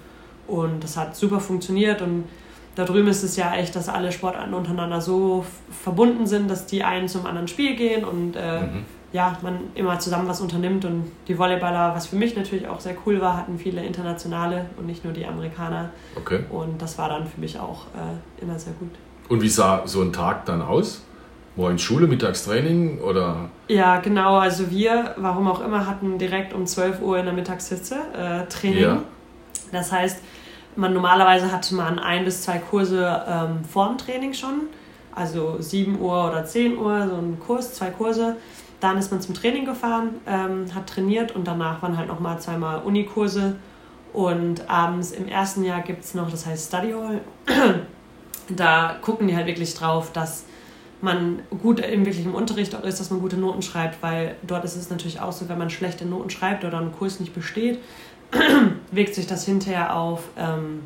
[0.47, 2.01] Und das hat super funktioniert.
[2.01, 2.25] Und
[2.75, 5.45] da drüben ist es ja echt, dass alle Sportarten untereinander so
[5.83, 9.99] verbunden sind, dass die einen zum anderen Spiel gehen und äh, mhm ja, man immer
[9.99, 13.57] zusammen was unternimmt und die Volleyballer, was für mich natürlich auch sehr cool war, hatten
[13.57, 15.89] viele internationale und nicht nur die Amerikaner.
[16.15, 16.41] Okay.
[16.49, 18.89] Und das war dann für mich auch äh, immer sehr gut.
[19.29, 21.03] Und wie sah so ein Tag dann aus?
[21.55, 23.49] Morgens Schule, Mittagstraining oder?
[23.67, 24.37] Ja, genau.
[24.37, 28.81] Also wir, warum auch immer, hatten direkt um 12 Uhr in der Mittagshitze äh, Training.
[28.81, 29.03] Ja.
[29.71, 30.21] Das heißt,
[30.75, 34.67] man normalerweise hatte man ein bis zwei Kurse ähm, vorm Training schon.
[35.15, 38.35] Also 7 Uhr oder 10 Uhr, so ein Kurs, zwei Kurse.
[38.79, 42.81] Dann ist man zum Training gefahren, ähm, hat trainiert und danach waren halt nochmal zweimal
[42.83, 43.55] Unikurse.
[44.13, 47.21] Und abends im ersten Jahr gibt es noch, das heißt Study Hall.
[48.49, 50.45] da gucken die halt wirklich drauf, dass
[51.01, 54.89] man gut im Unterricht auch ist, dass man gute Noten schreibt, weil dort ist es
[54.89, 57.79] natürlich auch so, wenn man schlechte Noten schreibt oder einen Kurs nicht besteht,
[58.91, 60.81] wirkt sich das hinterher auf ähm,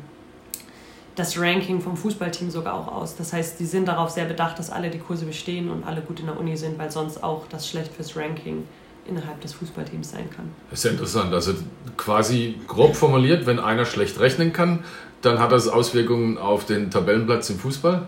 [1.14, 3.16] das Ranking vom Fußballteam sogar auch aus.
[3.16, 6.20] Das heißt, die sind darauf sehr bedacht, dass alle die Kurse bestehen und alle gut
[6.20, 8.64] in der Uni sind, weil sonst auch das schlecht fürs Ranking
[9.06, 10.50] innerhalb des Fußballteams sein kann.
[10.70, 11.34] Das ist ja interessant.
[11.34, 11.54] Also
[11.96, 14.84] quasi grob formuliert, wenn einer schlecht rechnen kann,
[15.22, 18.06] dann hat das Auswirkungen auf den Tabellenplatz im Fußball?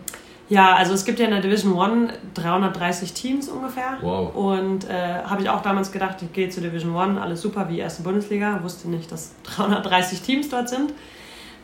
[0.49, 3.99] Ja, also es gibt ja in der Division One 330 Teams ungefähr.
[4.03, 4.35] Wow.
[4.35, 7.79] Und äh, habe ich auch damals gedacht, ich gehe zur Division One, alles super wie
[7.79, 8.62] erste Bundesliga.
[8.62, 10.93] Wusste nicht, dass 330 Teams dort sind.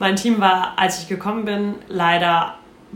[0.00, 2.54] Mein Team war, als ich gekommen bin, leider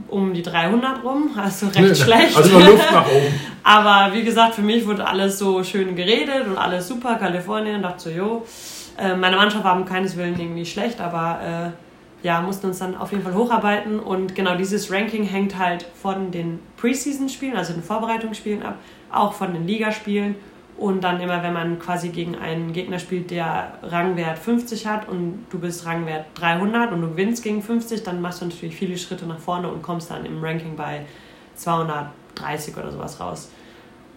[0.09, 2.35] um die 300 rum, also recht schlecht.
[2.35, 3.41] Also noch Luft nach oben.
[3.63, 7.17] Aber wie gesagt, für mich wurde alles so schön geredet und alles super.
[7.17, 8.47] Kalifornien, dachte so, jo.
[8.99, 11.75] Äh, meine Mannschaft war um keines Willen irgendwie schlecht, aber
[12.23, 14.01] äh, ja, mussten uns dann auf jeden Fall hocharbeiten.
[14.01, 18.79] Und genau dieses Ranking hängt halt von den Preseason-Spielen, also den Vorbereitungsspielen ab,
[19.13, 20.37] auch von den Ligaspielen
[20.77, 25.47] und dann immer, wenn man quasi gegen einen Gegner spielt, der Rangwert 50 hat und
[25.51, 29.27] du bist Rangwert 300 und du gewinnst gegen 50, dann machst du natürlich viele Schritte
[29.27, 31.03] nach vorne und kommst dann im Ranking bei
[31.55, 33.51] 230 oder sowas raus.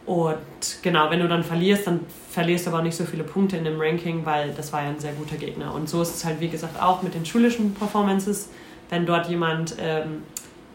[0.07, 0.37] Und
[0.81, 1.99] genau, wenn du dann verlierst, dann
[2.31, 4.89] verlierst du aber auch nicht so viele Punkte in dem Ranking, weil das war ja
[4.89, 5.73] ein sehr guter Gegner.
[5.73, 8.49] Und so ist es halt, wie gesagt, auch mit den schulischen Performances.
[8.89, 10.23] Wenn dort jemand ähm,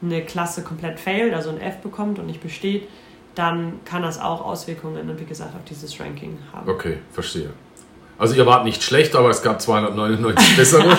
[0.03, 2.89] eine Klasse komplett failt, also ein F bekommt und nicht besteht,
[3.35, 6.69] dann kann das auch Auswirkungen, wie gesagt, auf dieses Ranking haben.
[6.69, 7.51] Okay, verstehe.
[8.19, 10.97] Also ihr wart nicht schlecht, aber es gab 299 bessere.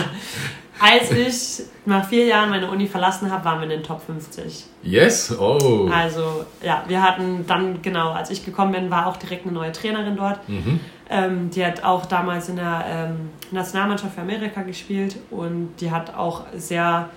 [0.80, 4.66] Als ich nach vier Jahren meine Uni verlassen habe, waren wir in den Top 50.
[4.82, 5.34] Yes?
[5.38, 5.90] Oh.
[5.94, 9.72] Also ja, wir hatten dann, genau, als ich gekommen bin, war auch direkt eine neue
[9.72, 10.48] Trainerin dort.
[10.50, 10.80] Mhm.
[11.10, 16.16] Ähm, die hat auch damals in der ähm, Nationalmannschaft für Amerika gespielt und die hat
[16.16, 17.10] auch sehr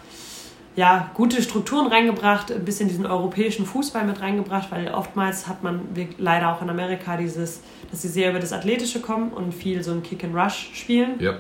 [0.77, 5.81] ja, gute Strukturen reingebracht, ein bisschen diesen europäischen Fußball mit reingebracht, weil oftmals hat man
[6.19, 9.93] leider auch in Amerika dieses, dass sie sehr über das Athletische kommen und viel so
[9.93, 11.15] ein Kick-and-Rush spielen.
[11.19, 11.39] Ja.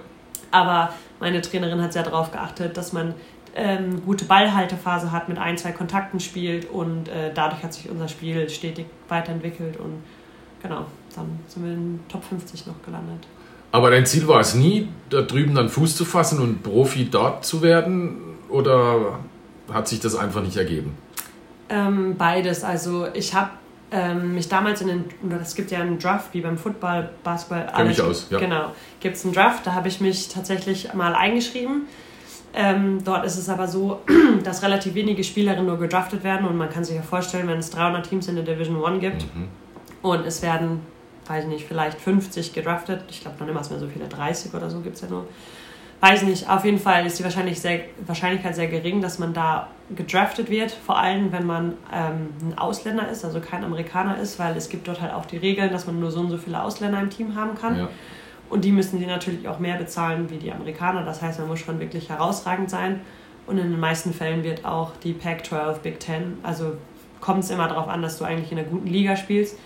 [0.50, 3.14] Aber meine Trainerin hat sehr darauf geachtet, dass man
[3.54, 8.08] ähm, gute Ballhaltephase hat, mit ein, zwei Kontakten spielt und äh, dadurch hat sich unser
[8.08, 10.02] Spiel stetig weiterentwickelt und
[10.62, 13.26] genau, dann sind wir in Top 50 noch gelandet.
[13.72, 17.44] Aber dein Ziel war es nie, da drüben dann Fuß zu fassen und Profi dort
[17.44, 18.25] zu werden?
[18.48, 19.18] Oder
[19.72, 20.96] hat sich das einfach nicht ergeben?
[21.68, 22.62] Ähm, beides.
[22.64, 23.50] Also ich habe
[23.90, 25.04] ähm, mich damals in den,
[25.40, 27.68] es gibt ja einen Draft wie beim Football, Basketball.
[27.74, 28.38] Kenn mich aus, ja.
[28.38, 31.82] Genau, gibt es einen Draft, da habe ich mich tatsächlich mal eingeschrieben.
[32.54, 34.00] Ähm, dort ist es aber so,
[34.44, 37.70] dass relativ wenige Spielerinnen nur gedraftet werden und man kann sich ja vorstellen, wenn es
[37.70, 39.48] 300 Teams in der Division 1 gibt Mhm.
[40.02, 40.80] und es werden,
[41.26, 44.70] weiß ich nicht, vielleicht 50 gedraftet, ich glaube noch immer mehr so viele, 30 oder
[44.70, 45.26] so gibt es ja nur.
[46.08, 49.68] Weiß nicht, auf jeden Fall ist die Wahrscheinlich sehr, Wahrscheinlichkeit sehr gering, dass man da
[49.96, 54.56] gedraftet wird, vor allem wenn man ähm, ein Ausländer ist, also kein Amerikaner ist, weil
[54.56, 57.00] es gibt dort halt auch die Regeln, dass man nur so und so viele Ausländer
[57.00, 57.76] im Team haben kann.
[57.76, 57.88] Ja.
[58.48, 61.02] Und die müssen die natürlich auch mehr bezahlen wie die Amerikaner.
[61.04, 63.00] Das heißt, man muss schon wirklich herausragend sein.
[63.48, 66.76] Und in den meisten Fällen wird auch die Pac-12, Big Ten, also
[67.20, 69.58] kommt es immer darauf an, dass du eigentlich in einer guten Liga spielst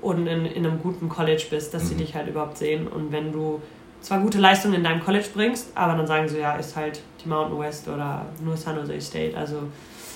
[0.00, 1.98] und in, in einem guten College bist, dass sie Mhm.
[1.98, 2.88] dich halt überhaupt sehen.
[2.88, 3.60] Und wenn du
[4.02, 7.28] zwar gute Leistungen in deinem College bringst, aber dann sagen sie, ja, ist halt die
[7.28, 9.36] Mountain West oder nur San Jose State.
[9.36, 9.56] Also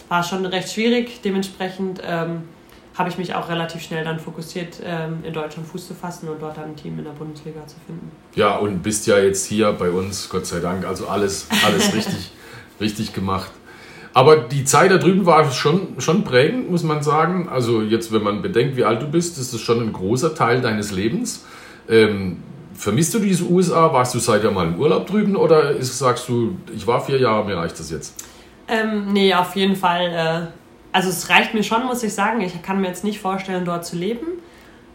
[0.09, 1.21] war schon recht schwierig.
[1.23, 2.43] Dementsprechend ähm,
[2.97, 6.41] habe ich mich auch relativ schnell dann fokussiert, ähm, in Deutschland Fuß zu fassen und
[6.41, 8.11] dort dann ein Team in der Bundesliga zu finden.
[8.35, 10.85] Ja, und bist ja jetzt hier bei uns, Gott sei Dank.
[10.85, 12.33] Also alles, alles richtig,
[12.81, 13.51] richtig gemacht.
[14.15, 17.51] Aber die Zeit da drüben war schon, schon prägend, muss man sagen.
[17.51, 20.63] Also jetzt, wenn man bedenkt, wie alt du bist, ist das schon ein großer Teil
[20.63, 21.45] deines Lebens.
[21.87, 22.39] Ähm,
[22.77, 23.93] vermisst du diese USA?
[23.93, 27.45] Warst du seither mal im Urlaub drüben oder ist, sagst du, ich war vier Jahre,
[27.45, 28.15] mir reicht das jetzt?
[28.69, 30.53] Ähm, nee, auf jeden Fall.
[30.53, 32.41] Äh, also es reicht mir schon, muss ich sagen.
[32.41, 34.27] Ich kann mir jetzt nicht vorstellen, dort zu leben.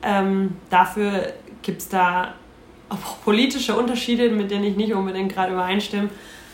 [0.04, 2.34] Ähm, dafür gibt es da
[2.90, 6.10] auch politische Unterschiede, mit denen ich nicht unbedingt gerade übereinstimme.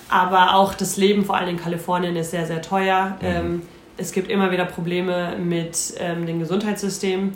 [0.09, 3.17] Aber auch das Leben, vor allem in Kalifornien, ist sehr, sehr teuer.
[3.21, 3.63] Ähm,
[3.97, 7.31] es gibt immer wieder Probleme mit ähm, dem Gesundheitssystem,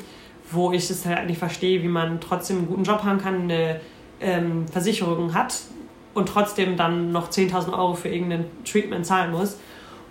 [0.52, 3.80] wo ich es halt nicht verstehe, wie man trotzdem einen guten Job haben kann, eine
[4.20, 5.62] ähm, Versicherung hat
[6.14, 9.58] und trotzdem dann noch 10.000 Euro für irgendein Treatment zahlen muss.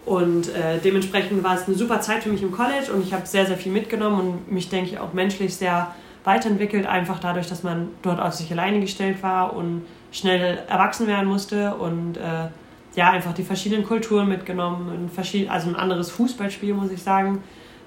[0.07, 3.27] Und äh, dementsprechend war es eine super Zeit für mich im College und ich habe
[3.27, 7.63] sehr, sehr viel mitgenommen und mich, denke ich, auch menschlich sehr weiterentwickelt, einfach dadurch, dass
[7.63, 12.49] man dort auf sich alleine gestellt war und schnell erwachsen werden musste und äh,
[12.97, 15.11] ja, einfach die verschiedenen Kulturen mitgenommen,
[15.49, 17.43] also ein anderes Fußballspiel, muss ich sagen,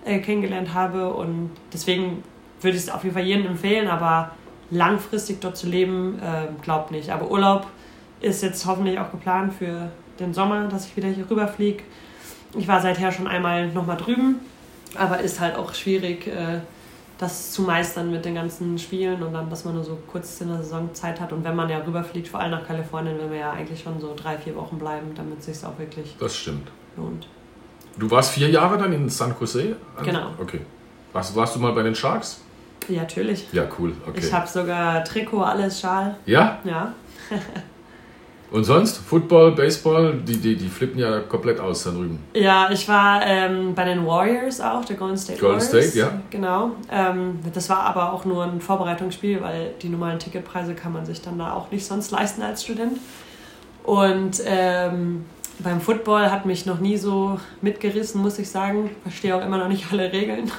[0.05, 2.23] äh, kennengelernt habe und deswegen
[2.63, 4.31] würde ich es auf jeden Fall jedem empfehlen, aber
[4.71, 7.09] langfristig dort zu leben, äh, glaubt nicht.
[7.11, 7.67] Aber Urlaub
[8.21, 11.83] ist jetzt hoffentlich auch geplant für den Sommer, dass ich wieder hier rüberfliege.
[12.57, 14.39] Ich war seither schon einmal nochmal drüben,
[14.95, 16.59] aber ist halt auch schwierig, äh,
[17.17, 20.49] das zu meistern mit den ganzen Spielen und dann, dass man nur so kurz in
[20.49, 21.31] der Saison Zeit hat.
[21.31, 24.13] Und wenn man ja rüberfliegt, vor allem nach Kalifornien, will man ja eigentlich schon so
[24.15, 26.69] drei, vier Wochen bleiben, damit es sich auch wirklich Das stimmt.
[26.97, 27.27] lohnt.
[27.97, 29.75] Du warst vier Jahre dann in San Jose?
[30.03, 30.31] Genau.
[30.39, 30.61] Okay.
[31.13, 32.41] Warst, warst du mal bei den Sharks?
[32.89, 33.47] Ja, natürlich.
[33.51, 33.93] Ja, cool.
[34.07, 34.19] Okay.
[34.19, 36.15] Ich habe sogar Trikot, alles, Schal.
[36.25, 36.59] ja?
[36.63, 36.93] Ja.
[38.53, 38.97] Und sonst?
[38.97, 42.19] Football, Baseball, die, die, die flippen ja komplett aus da drüben.
[42.35, 45.89] Ja, ich war ähm, bei den Warriors auch, der Golden State Golden Warriors.
[45.89, 46.21] State, ja.
[46.29, 46.73] Genau.
[46.91, 51.19] Ähm, das war aber auch nur ein Vorbereitungsspiel, weil die normalen Ticketpreise kann man sich
[51.19, 52.99] dann da auch nicht sonst leisten als Student.
[53.83, 55.25] Und ähm,
[55.57, 58.91] beim Football hat mich noch nie so mitgerissen, muss ich sagen.
[59.01, 60.51] Verstehe auch immer noch nicht alle Regeln.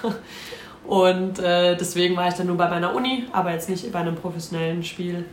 [0.87, 4.15] Und äh, deswegen war ich dann nur bei meiner Uni, aber jetzt nicht bei einem
[4.17, 5.25] professionellen Spiel.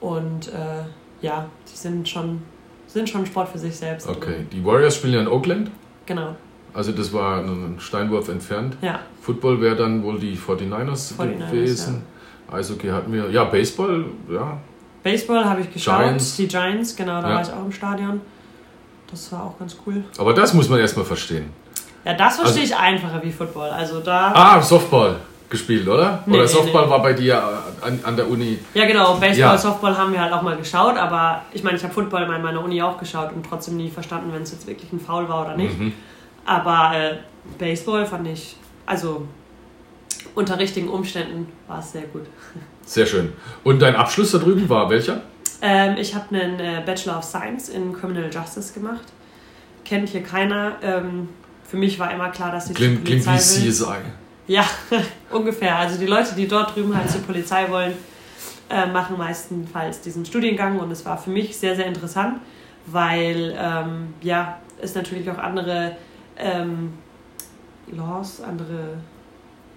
[0.00, 0.84] Und äh,
[1.20, 2.42] ja, die sind schon,
[2.86, 4.08] sind schon Sport für sich selbst.
[4.08, 5.70] Okay, die Warriors spielen ja in Oakland.
[6.06, 6.36] Genau.
[6.74, 8.76] Also das war ein Steinwurf entfernt.
[8.80, 9.00] Ja.
[9.20, 12.02] Football wäre dann wohl die 49ers, 49ers, gewesen.
[12.50, 13.30] Eishockey hatten wir.
[13.30, 14.58] Ja, Baseball, ja.
[15.02, 16.36] Baseball habe ich geschaut, Giants.
[16.36, 17.34] die Giants, genau, da Ja.
[17.36, 18.20] war ich auch im Stadion.
[19.10, 20.02] Das war auch ganz cool.
[20.16, 21.50] Aber das muss man erstmal verstehen.
[22.04, 23.70] Ja, das verstehe Also- ich einfacher wie Football.
[23.70, 24.32] Also da.
[24.34, 25.16] Ah, Softball
[25.48, 26.22] gespielt, oder?
[26.26, 26.90] Nee, oder nee, Softball nee.
[26.90, 27.42] war bei dir
[27.82, 28.58] an, an der Uni.
[28.72, 29.58] Ja, genau, Baseball, Ja.
[29.58, 32.64] Softball haben wir halt auch mal geschaut, aber ich meine, ich habe Football in meiner
[32.64, 35.56] Uni auch geschaut und trotzdem nie verstanden, wenn es jetzt wirklich ein Foul war oder
[35.56, 35.78] nicht.
[35.78, 35.92] Mhm.
[36.46, 37.16] Aber äh,
[37.58, 39.26] Baseball fand ich, also
[40.34, 42.22] unter richtigen Umständen war es sehr gut.
[42.86, 43.32] Sehr schön.
[43.62, 45.20] Und dein Abschluss da drüben war welcher?
[45.60, 49.04] Ähm, ich habe einen äh, Bachelor of Science in Criminal Justice gemacht.
[49.84, 50.72] Kennt hier keiner.
[50.82, 51.28] Ähm,
[51.72, 53.72] für mich war immer klar, dass ich zur Klingt, klingt Polizei wie will.
[53.72, 53.96] CSI.
[54.46, 54.64] Ja,
[55.30, 55.74] ungefähr.
[55.78, 57.94] Also die Leute, die dort drüben halt zur Polizei wollen,
[58.68, 62.40] äh, machen meistenfalls diesen Studiengang und es war für mich sehr, sehr interessant,
[62.84, 65.96] weil ähm, ja, es natürlich auch andere
[66.36, 66.92] ähm,
[67.90, 68.98] Laws, andere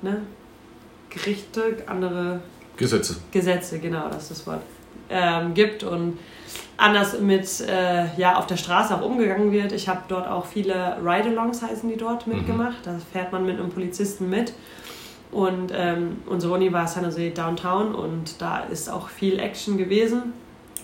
[0.01, 0.21] ne,
[1.10, 2.41] Gerichte, andere
[2.75, 3.15] Gesetze.
[3.31, 4.63] Gesetze, genau, das ist das Wort,
[5.10, 6.19] ähm, gibt und
[6.77, 9.71] anders mit äh, ja, auf der Straße auch umgegangen wird.
[9.71, 12.77] Ich habe dort auch viele Ride-Alongs heißen die dort mitgemacht.
[12.84, 14.53] Da fährt man mit einem Polizisten mit.
[15.31, 20.34] Und ähm, unsere Uni war San Jose Downtown und da ist auch viel Action gewesen.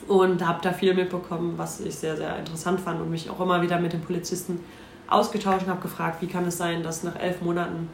[0.07, 3.61] Und habe da viel mitbekommen, was ich sehr, sehr interessant fand und mich auch immer
[3.61, 4.59] wieder mit den Polizisten
[5.07, 7.87] ausgetauscht und habe gefragt, wie kann es sein, dass nach elf Monaten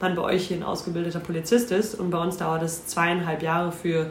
[0.00, 3.70] man bei euch hier ein ausgebildeter Polizist ist und bei uns dauert es zweieinhalb Jahre
[3.70, 4.10] für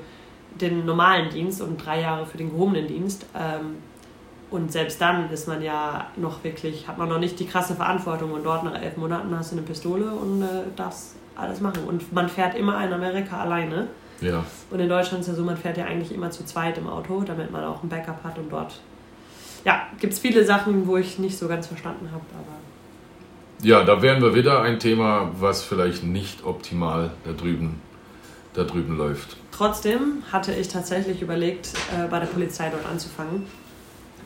[0.60, 3.26] den normalen Dienst und drei Jahre für den gehobenen Dienst.
[3.36, 3.78] Ähm,
[4.52, 8.32] und selbst dann ist man ja noch wirklich, hat man noch nicht die krasse Verantwortung
[8.32, 11.84] und dort nach elf Monaten hast du eine Pistole und äh, darfst alles machen.
[11.86, 13.88] Und man fährt immer in Amerika alleine.
[14.22, 14.44] Ja.
[14.70, 17.22] Und in Deutschland ist ja so, man fährt ja eigentlich immer zu zweit im Auto,
[17.22, 18.80] damit man auch ein Backup hat und dort.
[19.66, 24.02] Ja, gibt es viele Sachen, wo ich nicht so ganz verstanden habe, aber Ja, da
[24.02, 27.82] wären wir wieder ein Thema, was vielleicht nicht optimal da drüben,
[28.54, 29.38] da drüben läuft.
[29.52, 33.46] Trotzdem hatte ich tatsächlich überlegt, äh, bei der Polizei dort anzufangen.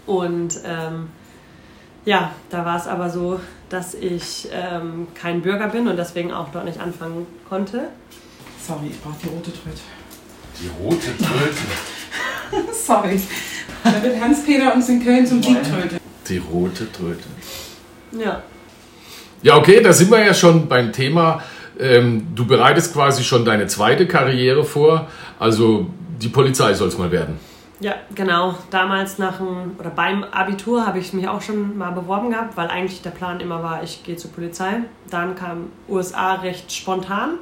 [0.06, 1.10] Und ähm,
[2.06, 6.50] ja, da war es aber so, dass ich ähm, kein Bürger bin und deswegen auch
[6.50, 7.90] dort nicht anfangen konnte.
[8.66, 9.82] Sorry, ich brauche die rote Tröte.
[10.62, 12.74] Die rote Tröte.
[12.74, 13.20] Sorry.
[13.84, 16.00] Da wird Hans-Peter uns in Köln zum Siegtröte.
[16.28, 17.24] Die rote Tröte.
[18.12, 18.44] Ja,
[19.42, 21.44] Ja, okay, da sind wir ja schon beim Thema.
[21.80, 25.08] Ähm, du bereitest quasi schon deine zweite Karriere vor.
[25.40, 25.88] Also
[26.22, 27.40] die Polizei soll es mal werden.
[27.80, 28.56] ja, genau.
[28.70, 32.68] Damals nach dem, oder beim Abitur habe ich mich auch schon mal beworben gehabt, weil
[32.68, 34.84] eigentlich der Plan immer war, ich gehe zur Polizei.
[35.10, 37.40] Dann kam USA recht spontan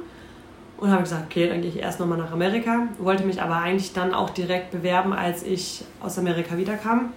[0.78, 2.88] und habe gesagt, okay, dann gehe ich erst nochmal nach Amerika.
[2.98, 7.12] Wollte mich aber eigentlich dann auch direkt bewerben, als ich aus Amerika wiederkam.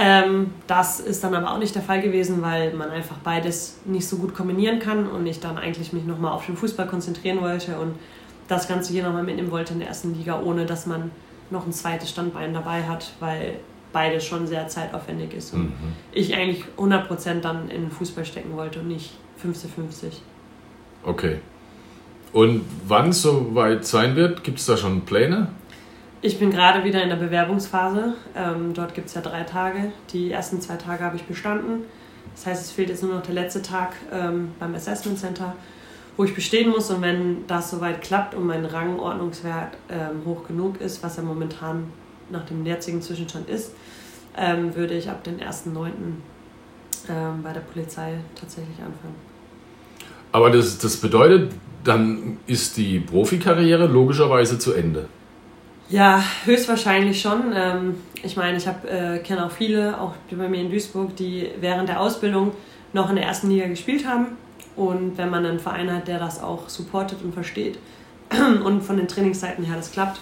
[0.00, 4.06] Ähm, das ist dann aber auch nicht der Fall gewesen, weil man einfach beides nicht
[4.06, 7.76] so gut kombinieren kann und ich dann eigentlich mich nochmal auf den Fußball konzentrieren wollte
[7.80, 7.96] und
[8.46, 11.10] das Ganze hier nochmal mitnehmen wollte in der ersten Liga, ohne dass man
[11.50, 13.56] noch ein zweites Standbein dabei hat, weil
[13.92, 15.72] beides schon sehr zeitaufwendig ist und
[16.12, 20.18] ich eigentlich 100% dann in den Fußball stecken wollte und nicht 50-50.
[21.02, 21.38] Okay.
[22.32, 25.48] Und wann es soweit sein wird, gibt es da schon Pläne?
[26.20, 28.14] Ich bin gerade wieder in der Bewerbungsphase.
[28.34, 29.92] Ähm, dort gibt es ja drei Tage.
[30.12, 31.84] Die ersten zwei Tage habe ich bestanden.
[32.34, 35.54] Das heißt, es fehlt jetzt nur noch der letzte Tag ähm, beim Assessment Center,
[36.16, 36.90] wo ich bestehen muss.
[36.90, 41.84] Und wenn das soweit klappt und mein Rangordnungswert ähm, hoch genug ist, was er momentan
[42.30, 43.72] nach dem jetzigen Zwischenstand ist,
[44.36, 45.86] ähm, würde ich ab dem 1.9.
[47.08, 49.14] Ähm, bei der Polizei tatsächlich anfangen.
[50.32, 51.52] Aber das, das bedeutet,
[51.84, 55.06] dann ist die Profikarriere logischerweise zu Ende.
[55.88, 57.52] Ja, höchstwahrscheinlich schon.
[57.54, 61.88] Ähm, ich meine, ich äh, kenne auch viele, auch bei mir in Duisburg, die während
[61.88, 62.52] der Ausbildung
[62.92, 64.36] noch in der ersten Liga gespielt haben.
[64.76, 67.78] Und wenn man einen Verein hat, der das auch supportet und versteht
[68.64, 70.20] und von den Trainingszeiten her das klappt,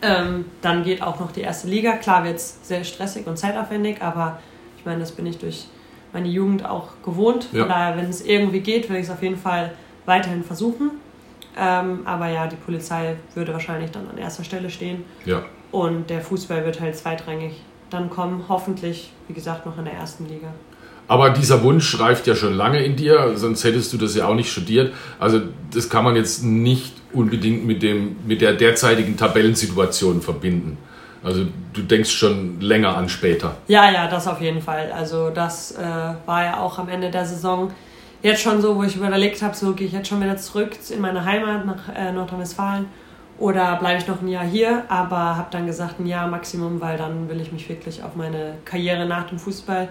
[0.00, 1.92] ähm, dann geht auch noch die erste Liga.
[1.92, 4.38] Klar wird es sehr stressig und zeitaufwendig, aber
[4.78, 5.66] ich meine, das bin ich durch
[6.12, 7.44] meine Jugend auch gewohnt.
[7.44, 7.66] Von Ja.
[7.66, 9.72] daher, wenn es irgendwie geht, will ich es auf jeden Fall
[10.06, 10.92] weiterhin versuchen.
[11.58, 15.04] Ähm, aber ja, die Polizei würde wahrscheinlich dann an erster Stelle stehen.
[15.24, 15.42] Ja.
[15.72, 17.52] Und der Fußball wird halt zweitrangig
[17.90, 18.44] dann kommen.
[18.48, 20.48] Hoffentlich, wie gesagt, noch in der ersten Liga.
[21.08, 24.34] Aber dieser Wunsch reift ja schon lange in dir, sonst hättest du das ja auch
[24.34, 24.92] nicht studiert.
[25.18, 25.40] Also
[25.72, 30.76] das kann man jetzt nicht unbedingt mit, dem, mit der derzeitigen Tabellensituation verbinden.
[31.24, 33.56] Also du denkst schon länger an später.
[33.68, 34.92] Ja, ja, das auf jeden Fall.
[34.92, 35.82] Also das äh,
[36.26, 37.72] war ja auch am Ende der Saison
[38.22, 41.00] jetzt schon so, wo ich überlegt habe, so gehe ich jetzt schon wieder zurück in
[41.00, 42.86] meine Heimat nach äh, Nordrhein-Westfalen
[43.38, 46.98] oder bleibe ich noch ein Jahr hier, aber habe dann gesagt ein Jahr Maximum, weil
[46.98, 49.88] dann will ich mich wirklich auf meine Karriere nach dem Fußball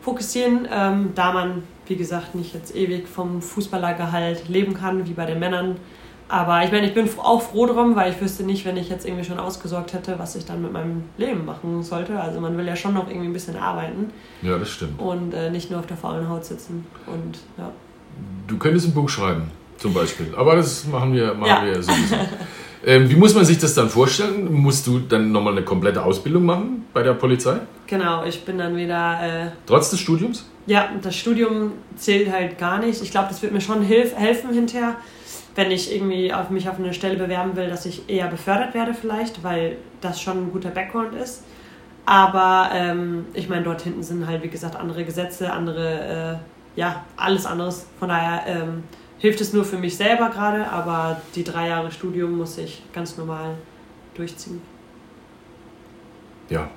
[0.00, 5.26] fokussieren, ähm, da man, wie gesagt, nicht jetzt ewig vom Fußballergehalt leben kann, wie bei
[5.26, 5.76] den Männern.
[6.30, 9.04] Aber ich meine, ich bin auch froh drum, weil ich wüsste nicht, wenn ich jetzt
[9.04, 12.20] irgendwie schon ausgesorgt hätte, was ich dann mit meinem Leben machen sollte.
[12.20, 14.12] Also man will ja schon noch irgendwie ein bisschen arbeiten.
[14.40, 15.00] Ja, das stimmt.
[15.00, 16.86] Und äh, nicht nur auf der faulen Haut sitzen.
[17.06, 17.72] Und ja.
[18.46, 20.32] Du könntest ein Buch schreiben, zum Beispiel.
[20.36, 21.64] Aber das machen wir, machen ja.
[21.64, 22.16] wir sowieso.
[22.82, 24.50] Ähm, wie muss man sich das dann vorstellen?
[24.50, 27.58] Musst du dann nochmal eine komplette Ausbildung machen bei der Polizei?
[27.86, 29.20] Genau, ich bin dann wieder.
[29.22, 30.46] Äh, Trotz des Studiums?
[30.66, 33.02] Ja, das Studium zählt halt gar nicht.
[33.02, 34.96] Ich glaube, das wird mir schon hilf helfen hinterher,
[35.54, 38.94] wenn ich irgendwie auf mich auf eine Stelle bewerben will, dass ich eher befördert werde,
[38.94, 41.44] vielleicht, weil das schon ein guter Background ist.
[42.06, 46.40] Aber ähm, ich meine, dort hinten sind halt, wie gesagt, andere Gesetze, andere,
[46.76, 47.86] äh, ja, alles anderes.
[47.98, 48.42] Von daher.
[48.46, 48.84] Ähm,
[49.20, 53.16] hilft es nur für mich selber gerade, aber die drei Jahre Studium muss ich ganz
[53.16, 53.54] normal
[54.14, 54.60] durchziehen.
[56.48, 56.68] Ja,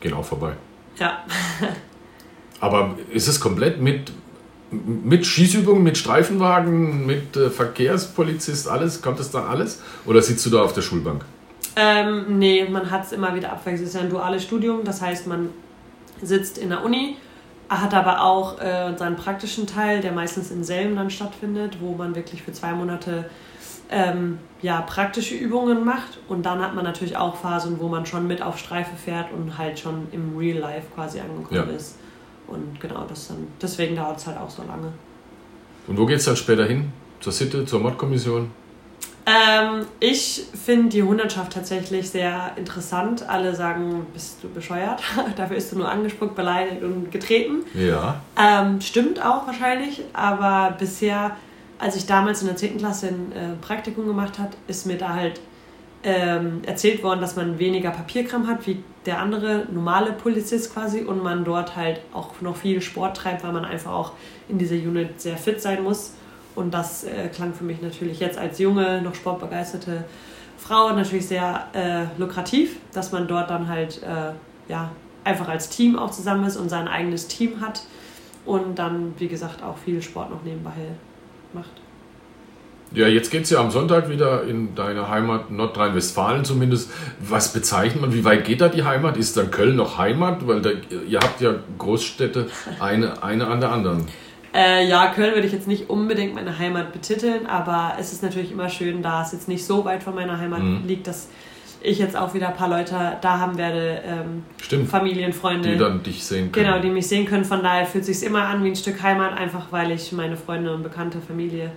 [0.00, 0.54] genau vorbei.
[0.96, 1.24] Ja.
[2.60, 4.12] aber ist es komplett mit,
[4.70, 9.02] mit Schießübungen, mit Streifenwagen, mit äh, Verkehrspolizist, alles?
[9.02, 9.82] Kommt das dann alles?
[10.06, 11.24] Oder sitzt du da auf der Schulbank?
[11.76, 13.82] Ähm, nee, man hat es immer wieder abwechselnd.
[13.82, 15.50] Es ist ja ein duales Studium, das heißt, man
[16.22, 17.16] sitzt in der Uni
[17.70, 22.16] hat aber auch äh, seinen praktischen Teil, der meistens in Selm dann stattfindet, wo man
[22.16, 23.30] wirklich für zwei Monate
[23.90, 26.18] ähm, ja, praktische Übungen macht.
[26.28, 29.56] Und dann hat man natürlich auch Phasen, wo man schon mit auf Streife fährt und
[29.56, 31.76] halt schon im Real Life quasi angekommen ja.
[31.76, 31.96] ist.
[32.50, 34.92] Und genau, das dann, deswegen dauert es halt auch so lange.
[35.86, 36.92] Und wo geht es dann später hin?
[37.20, 38.50] Zur Sitte, zur Mordkommission?
[39.26, 43.28] Ähm, ich finde die Hundertschaft tatsächlich sehr interessant.
[43.28, 45.02] Alle sagen, bist du bescheuert?
[45.36, 47.62] Dafür ist du nur angespuckt, beleidigt und getreten.
[47.74, 48.20] Ja.
[48.36, 51.36] Ähm, stimmt auch wahrscheinlich, aber bisher,
[51.78, 52.78] als ich damals in der 10.
[52.78, 55.40] Klasse ein äh, Praktikum gemacht habe, ist mir da halt
[56.02, 61.22] ähm, erzählt worden, dass man weniger Papierkram hat wie der andere normale Polizist quasi und
[61.22, 64.12] man dort halt auch noch viel Sport treibt, weil man einfach auch
[64.48, 66.14] in dieser Unit sehr fit sein muss.
[66.54, 70.04] Und das äh, klang für mich natürlich jetzt als junge, noch sportbegeisterte
[70.58, 74.32] Frau natürlich sehr äh, lukrativ, dass man dort dann halt äh,
[74.70, 74.90] ja,
[75.24, 77.82] einfach als Team auch zusammen ist und sein eigenes Team hat
[78.44, 80.72] und dann, wie gesagt, auch viel Sport noch nebenbei
[81.52, 81.70] macht.
[82.92, 86.90] Ja, jetzt geht es ja am Sonntag wieder in deine Heimat Nordrhein-Westfalen zumindest.
[87.20, 88.12] Was bezeichnet man?
[88.12, 89.16] Wie weit geht da die Heimat?
[89.16, 90.46] Ist dann Köln noch Heimat?
[90.46, 90.70] Weil da,
[91.08, 92.46] ihr habt ja Großstädte,
[92.80, 94.06] eine, eine an der anderen.
[94.52, 98.50] Äh, ja, Köln würde ich jetzt nicht unbedingt meine Heimat betiteln, aber es ist natürlich
[98.50, 100.82] immer schön, da es jetzt nicht so weit von meiner Heimat mhm.
[100.88, 101.28] liegt, dass
[101.82, 104.88] ich jetzt auch wieder ein paar Leute da haben werde, ähm, Stimmt.
[104.88, 105.70] Familien, Freunde.
[105.70, 106.66] Die dann dich sehen können.
[106.66, 107.44] Genau, die mich sehen können.
[107.44, 110.36] Von daher fühlt es sich immer an wie ein Stück Heimat, einfach weil ich meine
[110.36, 111.70] Freunde und bekannte Familie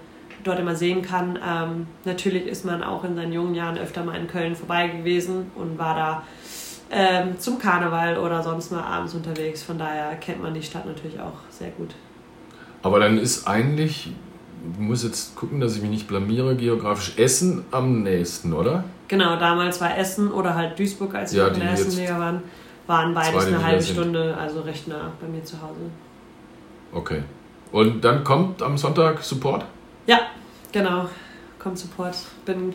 [0.44, 1.38] dort immer sehen kann.
[1.46, 5.52] Ähm, natürlich ist man auch in seinen jungen Jahren öfter mal in Köln vorbei gewesen
[5.56, 6.24] und war da
[6.92, 9.64] ähm, zum Karneval oder sonst mal abends unterwegs.
[9.64, 11.90] Von daher kennt man die Stadt natürlich auch sehr gut.
[12.84, 14.12] Aber dann ist eigentlich,
[14.74, 18.84] ich muss jetzt gucken, dass ich mich nicht blamiere, geografisch Essen am nächsten, oder?
[19.08, 22.44] Genau, damals war Essen oder halt Duisburg, als wir in der ersten Liga waren,
[22.88, 25.82] waren beides eine halbe Stunde, also recht nah bei mir zu Hause.
[26.92, 27.24] Okay.
[27.72, 29.66] Und dann kommt am Sonntag Support?
[30.06, 30.20] Ja,
[30.72, 31.10] genau.
[31.60, 32.16] Kommt Support.
[32.46, 32.74] Bin,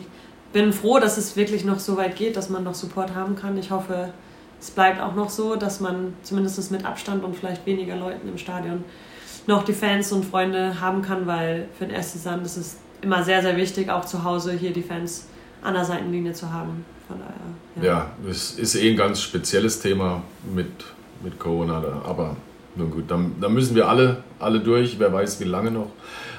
[0.51, 3.57] bin froh, dass es wirklich noch so weit geht, dass man noch Support haben kann.
[3.57, 4.13] Ich hoffe,
[4.59, 8.37] es bleibt auch noch so, dass man zumindest mit Abstand und vielleicht weniger Leuten im
[8.37, 8.83] Stadion
[9.47, 13.23] noch die Fans und Freunde haben kann, weil für den ersten Sand ist es immer
[13.23, 15.27] sehr, sehr wichtig, auch zu Hause hier die Fans
[15.61, 16.85] an der Seitenlinie zu haben.
[17.07, 17.99] Von daher, ja.
[17.99, 20.21] ja, das ist eh ein ganz spezielles Thema
[20.53, 20.69] mit,
[21.23, 22.01] mit Corona, da.
[22.07, 22.35] aber
[22.75, 25.91] nun gut, dann, dann müssen wir alle, alle durch, wer weiß wie lange noch.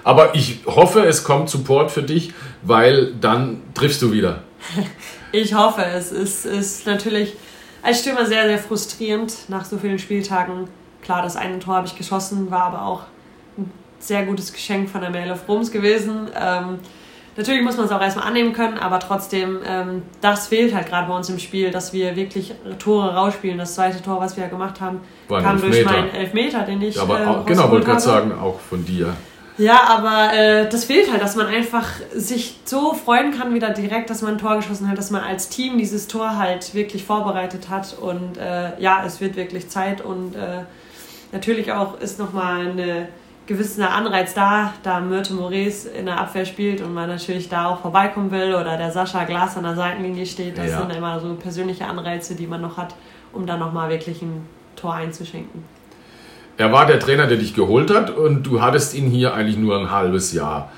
[0.04, 4.42] Aber ich hoffe, es kommt Support für dich, weil dann triffst du wieder.
[5.32, 7.34] ich hoffe, es ist, ist natürlich
[7.82, 10.68] als Stürmer sehr, sehr frustrierend nach so vielen Spieltagen
[11.02, 13.02] Klar, das eine Tor habe ich geschossen, war aber auch
[13.56, 16.28] ein sehr gutes Geschenk von der Mail of Roms gewesen.
[16.38, 16.78] Ähm,
[17.36, 21.08] natürlich muss man es auch erstmal annehmen können, aber trotzdem, ähm, das fehlt halt gerade
[21.08, 23.56] bei uns im Spiel, dass wir wirklich Tore rausspielen.
[23.56, 26.96] Das zweite Tor, was wir ja gemacht haben, War kam durch meinen Elfmeter, den ich.
[26.96, 29.16] Ja, aber äh, auch, genau, wollte gerade sagen, auch von dir.
[29.60, 34.08] Ja, aber äh, das fehlt halt, dass man einfach sich so freuen kann wieder direkt,
[34.08, 37.68] dass man ein Tor geschossen hat, dass man als Team dieses Tor halt wirklich vorbereitet
[37.68, 37.96] hat.
[38.00, 40.62] Und äh, ja, es wird wirklich Zeit und äh,
[41.32, 43.08] natürlich auch ist nochmal eine
[43.46, 47.80] gewisser Anreiz da, da Myrte Maurice in der Abwehr spielt und man natürlich da auch
[47.80, 50.56] vorbeikommen will oder der Sascha Glas an der Seitenlinie steht.
[50.56, 50.78] Das Ja.
[50.80, 52.94] sind immer so persönliche Anreize, die man noch hat,
[53.32, 54.46] um dann nochmal wirklich ein
[54.76, 55.64] Tor einzuschenken.
[56.60, 59.78] Er war der Trainer, der dich geholt hat und du hattest ihn hier eigentlich nur
[59.78, 60.70] ein halbes Jahr.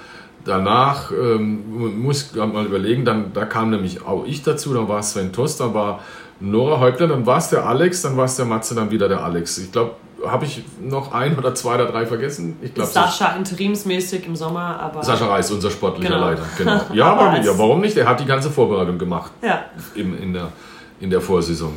[0.45, 5.01] Danach ähm, muss ich mal überlegen, dann, da kam nämlich auch ich dazu, dann war
[5.01, 5.99] es Sven Tost, dann war
[6.39, 9.24] Nora Häuptler, dann war es der Alex, dann war es der Matze, dann wieder der
[9.24, 9.59] Alex.
[9.59, 12.57] Ich glaube, habe ich noch ein oder zwei oder drei vergessen?
[12.62, 15.03] Ich glaube, Sascha interimsmäßig im Sommer, aber.
[15.03, 16.26] Sascha Reis, unser sportlicher Genau.
[16.26, 16.43] Leiter.
[16.59, 16.80] Genau.
[16.93, 17.97] Ja, Aber ja, warum nicht?
[17.97, 19.64] Er hat die ganze Vorbereitung gemacht Ja.
[19.97, 20.53] im, in, der,
[21.01, 21.72] in der Vorsaison.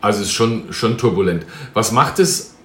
[0.00, 1.44] Also es ist schon, schon turbulent.
[1.74, 2.55] Was macht es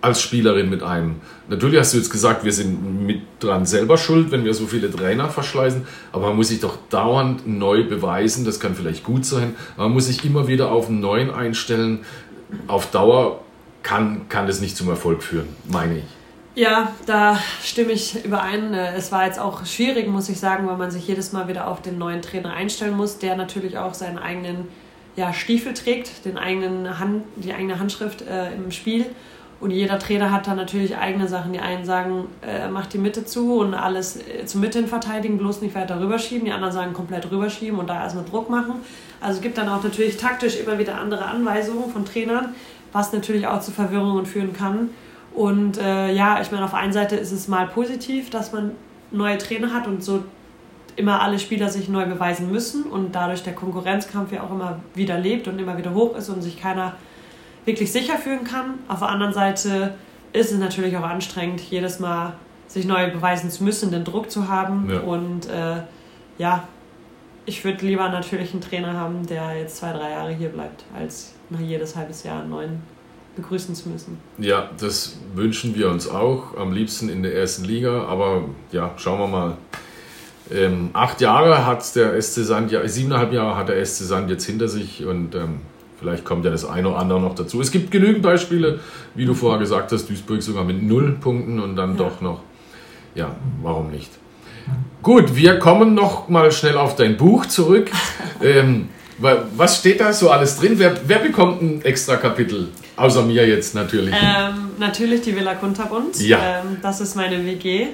[0.00, 1.16] als Spielerin mit einem?
[1.48, 4.90] Natürlich hast du jetzt gesagt, wir sind mit dran selber schuld, wenn wir so viele
[4.90, 9.54] Trainer verschleißen, aber man muss sich doch dauernd neu beweisen, das kann vielleicht gut sein,
[9.76, 12.00] man muss sich immer wieder auf einen neuen einstellen.
[12.68, 13.40] Auf Dauer
[13.82, 16.04] kann, kann das nicht zum Erfolg führen, meine ich.
[16.56, 18.72] Ja, da stimme ich überein.
[18.72, 21.66] Äh, Es war jetzt auch schwierig, muss ich sagen, weil man sich jedes Mal wieder
[21.68, 24.68] auf den neuen Trainer einstellen muss, der natürlich auch seinen eigenen
[25.16, 29.04] ja, Stiefel trägt, den eigenen Hand, die eigene Handschrift äh, im Spiel.
[29.58, 31.52] Und jeder Trainer hat da natürlich eigene Sachen.
[31.52, 35.38] Die einen sagen, äh, mach die Mitte zu und alles äh, zur Mitte hin verteidigen,
[35.38, 36.44] bloß nicht weiter rüberschieben.
[36.44, 38.74] Die anderen sagen, komplett rüberschieben und da erstmal Druck machen.
[39.20, 42.54] Also es gibt dann auch natürlich taktisch immer wieder andere Anweisungen von Trainern,
[42.92, 44.90] was natürlich auch zu Verwirrungen führen kann.
[45.34, 48.72] Und äh, ja, ich meine, auf der einen Seite ist es mal positiv, dass man
[49.10, 50.22] neue Trainer hat und so
[50.96, 55.18] immer alle Spieler sich neu beweisen müssen und dadurch der Konkurrenzkampf ja auch immer wieder
[55.18, 56.94] lebt und immer wieder hoch ist und sich keiner
[57.66, 58.78] wirklich sicher fühlen kann.
[58.88, 59.94] Auf der anderen Seite
[60.32, 62.34] ist es natürlich auch anstrengend, jedes Mal
[62.68, 64.88] sich neu beweisen zu müssen, den Druck zu haben.
[64.90, 65.00] Ja.
[65.00, 65.82] Und äh,
[66.38, 66.66] ja,
[67.44, 71.34] ich würde lieber natürlich einen Trainer haben, der jetzt zwei, drei Jahre hier bleibt, als
[71.50, 72.82] nach jedes halbes Jahr einen neuen
[73.36, 74.18] begrüßen zu müssen.
[74.38, 76.56] Ja, das wünschen wir uns auch.
[76.56, 78.04] Am liebsten in der ersten Liga.
[78.06, 79.56] Aber ja, schauen wir mal.
[80.50, 84.44] Ähm, acht Jahre hat der SC Sand, ja, siebeneinhalb Jahre hat der SC Sand jetzt
[84.44, 85.60] hinter sich und ähm,
[85.98, 87.60] vielleicht kommt ja das eine oder andere noch dazu.
[87.60, 88.80] Es gibt genügend Beispiele,
[89.14, 91.96] wie du vorher gesagt hast, Duisburg sogar mit null Punkten und dann Ja.
[91.96, 92.40] doch noch.
[93.14, 94.10] Ja, warum nicht?
[95.02, 97.90] Gut, wir kommen noch mal schnell auf dein Buch zurück.
[98.42, 98.88] ähm,
[99.18, 100.74] wa- was steht da so alles drin?
[100.76, 102.68] Wer, wer bekommt ein extra Kapitel?
[102.96, 104.14] Außer mir jetzt natürlich.
[104.14, 106.18] Ähm, natürlich die Villa Kunterbund.
[106.20, 106.38] Ja.
[106.60, 107.88] Ähm, das ist meine WG.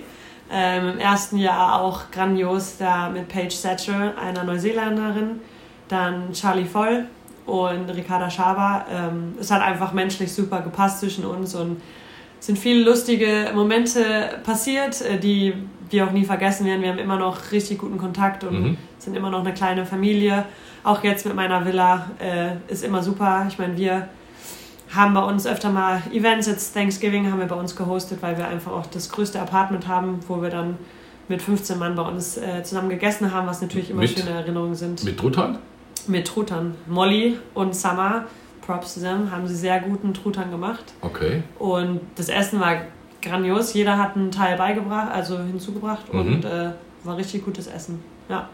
[0.54, 5.40] Ähm, Im ersten Jahr auch grandios da mit Paige Satchel, einer Neuseeländerin,
[5.88, 7.04] dann Charlie Voll
[7.46, 8.84] und Ricarda Schaber.
[8.90, 11.80] Ähm, es hat einfach menschlich super gepasst zwischen uns und
[12.40, 14.04] es sind viele lustige Momente
[14.44, 15.54] passiert, äh, die
[15.90, 16.82] wir auch nie vergessen werden.
[16.82, 18.76] Wir haben immer noch richtig guten Kontakt und Mhm.
[18.98, 20.44] sind immer noch eine kleine Familie.
[20.84, 23.44] Auch jetzt mit meiner Villa äh, ist immer super.
[23.48, 24.08] Ich meine, wir
[24.94, 26.46] haben bei uns öfter mal Events.
[26.46, 30.20] Jetzt Thanksgiving haben wir bei uns gehostet, weil wir einfach auch das größte Apartment haben,
[30.28, 30.76] wo wir dann
[31.28, 34.74] mit 15 Mann bei uns äh, zusammen gegessen haben, was natürlich immer Mit- schöne Erinnerungen
[34.74, 35.04] sind.
[35.04, 35.58] Mit Truthahn?
[36.08, 36.74] Mit Truthahn.
[36.86, 38.26] Molly und Summer,
[38.64, 40.84] Props zusammen, haben sie sehr guten Truthahn gemacht.
[41.00, 41.42] Okay.
[41.58, 42.76] Und das Essen war
[43.20, 43.74] grandios.
[43.74, 46.20] Jeder hat einen Teil beigebracht, also hinzugebracht Mhm.
[46.20, 46.70] und äh,
[47.04, 48.02] war richtig gutes Essen.
[48.28, 48.48] Ja.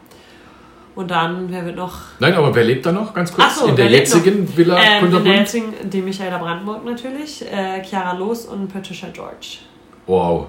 [0.95, 3.15] Und dann, wer wird noch Nein, aber wer lebt da noch?
[3.15, 3.61] Ganz kurz.
[3.61, 8.13] So, in der jetzigen Villa Ähm, in der jetzigen, die Michaela Brandburg natürlich, äh, Chiara
[8.17, 9.59] Loos und Patricia George.
[10.07, 10.47] Wow.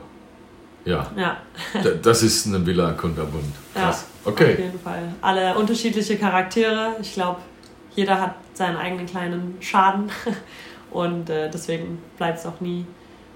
[0.90, 1.38] Ja, Ja,
[2.02, 3.44] das ist eine Villa Kunterbund.
[3.76, 4.06] ja Krass.
[4.26, 4.56] auf Okay.
[4.60, 5.04] jeden Fall.
[5.22, 6.96] Alle unterschiedliche Charaktere.
[7.02, 7.40] Ich glaube,
[7.96, 10.10] jeder hat seinen eigenen kleinen Schaden.
[10.92, 12.86] Und äh, deswegen bleibt es auch nie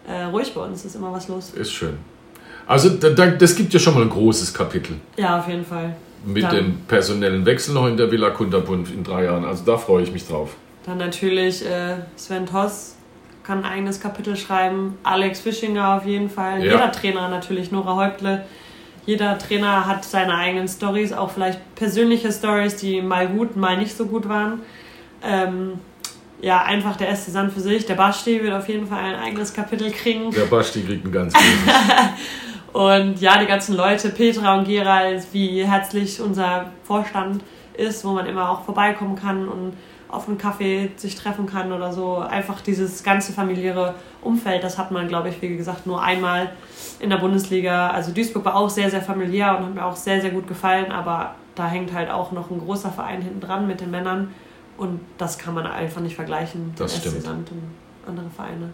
[0.08, 0.80] äh, ruhig bei uns.
[0.80, 1.52] Es ist immer was los.
[1.52, 1.98] Ist schön.
[2.66, 4.96] Also, da, da, das gibt ja schon mal ein großes Kapitel.
[5.18, 5.96] Ja, auf jeden Fall.
[6.26, 9.46] Mit Dann- dem personellen Wechsel noch in der Villa Kunterbund in drei Jahren.
[9.46, 10.56] Also, da freue ich mich drauf.
[10.86, 12.96] Dann natürlich äh, Sven Toss
[13.44, 14.98] kann ein eigenes Kapitel schreiben.
[15.04, 16.64] Alex Fischinger auf jeden Fall.
[16.64, 16.74] Ja.
[16.74, 17.72] Jeder Trainer natürlich.
[17.72, 18.46] Nora Häuptle.
[19.06, 23.98] Jeder Trainer hat seine eigenen Stories, auch vielleicht persönliche Stories, die mal gut, mal nicht
[23.98, 24.62] so gut waren.
[25.22, 25.74] Ähm,
[26.42, 27.86] ja, einfach der SC Sand für sich.
[27.86, 30.32] Der Basti wird auf jeden Fall ein eigenes Kapitel kriegen.
[30.32, 31.34] Der Basti kriegt ein ganz.
[32.74, 37.44] Und ja, die ganzen Leute, Petra und Gerald, wie herzlich unser Vorstand
[37.78, 39.74] ist, wo man immer auch vorbeikommen kann und
[40.14, 42.18] auf einen Kaffee sich treffen kann oder so.
[42.18, 46.52] Einfach dieses ganze familiäre Umfeld, das hat man, glaube ich, wie gesagt, nur einmal
[47.00, 47.90] in der Bundesliga.
[47.90, 50.92] Also Duisburg war auch sehr, sehr familiär und hat mir auch sehr, sehr gut gefallen,
[50.92, 54.30] aber da hängt halt auch noch ein großer Verein hinten dran mit den Männern
[54.78, 56.74] und das kann man einfach nicht vergleichen.
[56.76, 57.24] Das SC stimmt.
[57.24, 57.64] Sand und
[58.08, 58.70] andere Vereine.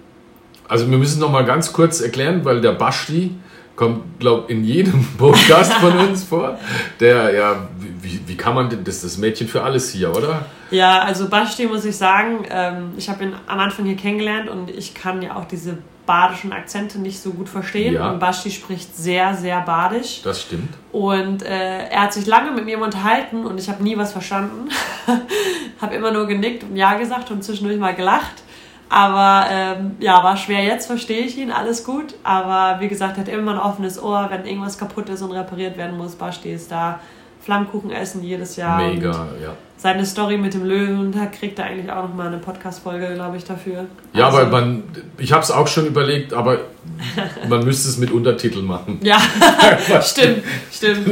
[0.68, 3.36] Also, wir müssen noch mal ganz kurz erklären, weil der Basti
[3.76, 6.60] kommt, glaube in jedem Podcast von uns vor.
[7.00, 7.70] Der, ja,
[8.02, 10.46] wie, wie kann man denn, das ist das Mädchen für alles hier, oder?
[10.72, 14.70] Ja, also Basti muss ich sagen, ähm, ich habe ihn am Anfang hier kennengelernt und
[14.70, 17.93] ich kann ja auch diese badischen Akzente nicht so gut verstehen.
[17.93, 18.09] Ja.
[18.09, 20.22] Und Basti spricht sehr, sehr badisch.
[20.24, 20.74] Das stimmt.
[20.91, 24.70] Und äh, er hat sich lange mit mir unterhalten und ich habe nie was verstanden.
[25.82, 28.41] habe immer nur genickt und Ja gesagt und zwischendurch mal gelacht.
[28.89, 30.63] Aber ähm, ja, war schwer.
[30.63, 32.15] Jetzt verstehe ich ihn, alles gut.
[32.24, 35.78] Aber wie gesagt, er hat immer ein offenes Ohr, wenn irgendwas kaputt ist und repariert
[35.78, 36.15] werden muss.
[36.15, 36.99] Basti ist da.
[37.41, 38.80] Flammkuchen essen jedes Jahr.
[38.80, 39.53] Mega, ja.
[39.82, 43.38] Seine Story mit dem Löwen, da kriegt er eigentlich auch noch mal eine Podcast-Folge, glaube
[43.38, 43.86] ich, dafür.
[44.14, 44.84] Ja, Also- aber man,
[45.18, 46.60] ich habe es auch schon überlegt, aber
[47.50, 49.00] man müsste es mit Untertiteln machen.
[49.02, 49.18] Ja,
[50.02, 51.08] stimmt, stimmt.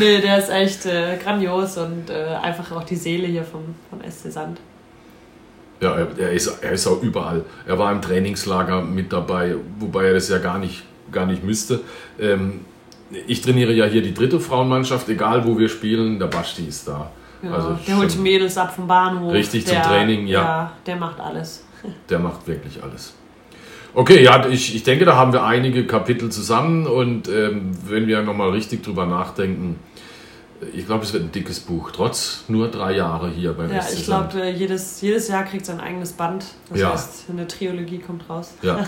[0.00, 4.00] Nee, der ist echt äh, grandios und äh, einfach auch die Seele hier vom, vom
[4.10, 4.58] SC Sand.
[5.80, 7.44] Ja, er, er, ist, er ist auch überall.
[7.66, 10.82] Er war im Trainingslager mit dabei, wobei er das ja gar nicht,
[11.12, 11.80] gar nicht müsste.
[12.20, 12.60] Ähm,
[13.28, 17.10] ich trainiere ja hier die dritte Frauenmannschaft, egal wo wir spielen, der Basti ist da.
[17.42, 19.32] Ja, Also der holt die Mädels ab vom Bahnhof.
[19.32, 20.40] Richtig zum der, Training, ja.
[20.42, 21.64] Ja, der macht alles.
[22.08, 23.14] Der macht wirklich alles.
[23.92, 28.22] Okay, ja, ich, ich denke, da haben wir einige Kapitel zusammen und ähm, wenn wir
[28.22, 29.78] nochmal richtig drüber nachdenken,
[30.72, 34.04] ich glaube, es wird ein dickes Buch, trotz nur drei Jahre hier beim Ja, ich
[34.04, 36.44] glaube, jedes, jedes Jahr kriegt sein eigenes Band.
[36.70, 36.92] Das Ja.
[36.92, 38.54] heißt, eine Trilogie kommt raus.
[38.62, 38.86] Ja,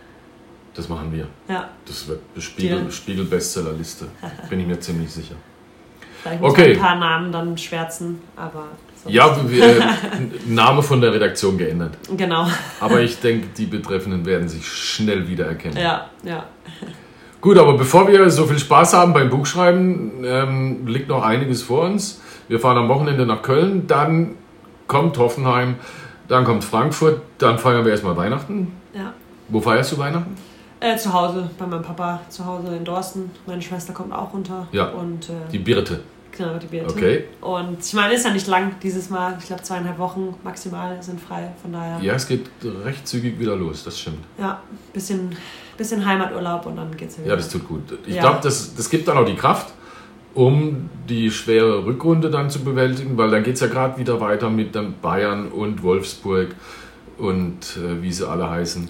[0.74, 1.28] das machen wir.
[1.48, 2.90] Ja, Das wird eine Spiegel, Deal.
[2.90, 4.08] Spiegel-Bestsellerliste,
[4.50, 5.36] bin ich mir ziemlich sicher.
[6.40, 6.72] Muss Okay.
[6.74, 8.64] ein paar Namen dann schwärzen, aber.
[9.02, 9.80] sonst- Ja, wir, äh,
[10.46, 11.96] Name von der Redaktion geändert.
[12.16, 12.46] Genau.
[12.80, 15.78] Aber ich denke, die Betreffenden werden sich schnell wiedererkennen.
[15.78, 16.44] Ja, ja.
[17.40, 21.82] Gut, aber bevor wir so viel Spaß haben beim Buchschreiben, ähm, liegt noch einiges vor
[21.84, 22.20] uns.
[22.48, 24.34] Wir fahren am Wochenende nach Köln, dann
[24.88, 25.76] kommt Hoffenheim,
[26.28, 28.72] dann kommt Frankfurt, dann feiern wir erstmal Weihnachten.
[28.94, 29.12] ja.
[29.48, 30.34] Wo feierst du Weihnachten?
[30.80, 33.30] Äh, zu Hause, bei meinem Papa zu Hause in Dorsten.
[33.46, 34.66] Meine Schwester kommt auch runter.
[34.72, 34.88] Ja.
[34.88, 36.00] Und äh, Die Birte.
[36.36, 36.86] Genau, die Beate.
[36.90, 37.24] Okay.
[37.40, 39.36] Und ich meine, ist ja nicht lang dieses Mal.
[39.40, 41.52] Ich glaube, zweieinhalb Wochen maximal sind frei.
[41.62, 42.46] Von daher, Ja, es geht
[42.84, 44.18] recht zügig wieder los, das stimmt.
[44.38, 44.60] ja
[44.92, 45.30] bisschen,
[45.76, 47.30] bisschen Heimaturlaub und dann geht's ja wieder.
[47.32, 47.82] Ja, das tut gut.
[48.06, 48.22] Ich Ja.
[48.22, 49.72] glaube, das, das gibt dann auch die Kraft,
[50.34, 54.50] um die schwere Rückrunde dann zu bewältigen, weil dann geht es ja gerade wieder weiter
[54.50, 56.48] mit dann Bayern und Wolfsburg
[57.18, 58.88] und äh, wie sie alle heißen.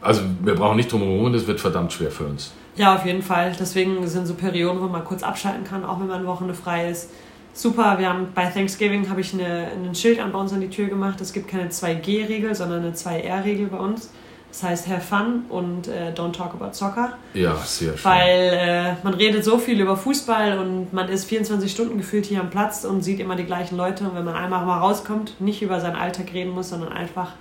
[0.00, 2.52] Also wir brauchen nicht drum herum, das wird verdammt schwer für uns.
[2.76, 3.52] Ja, auf jeden Fall.
[3.58, 6.90] Deswegen sind so Perioden, wo man kurz abschalten kann, auch wenn man eine Woche frei
[6.90, 7.10] ist.
[7.54, 10.68] Super, wir haben bei Thanksgiving habe ich eine, ein Schild an bei uns an die
[10.68, 11.20] Tür gemacht.
[11.22, 14.10] Es gibt keine 2G-Regel, sondern eine 2R-Regel bei uns.
[14.50, 17.18] Das heißt have fun und äh, don't talk about soccer.
[17.34, 18.04] Ja, sehr schön.
[18.04, 22.40] Weil äh, man redet so viel über Fußball und man ist 24 Stunden gefühlt hier
[22.40, 24.04] am Platz und sieht immer die gleichen Leute.
[24.04, 27.32] Und wenn man einmal mal rauskommt, nicht über seinen Alltag reden muss, sondern einfach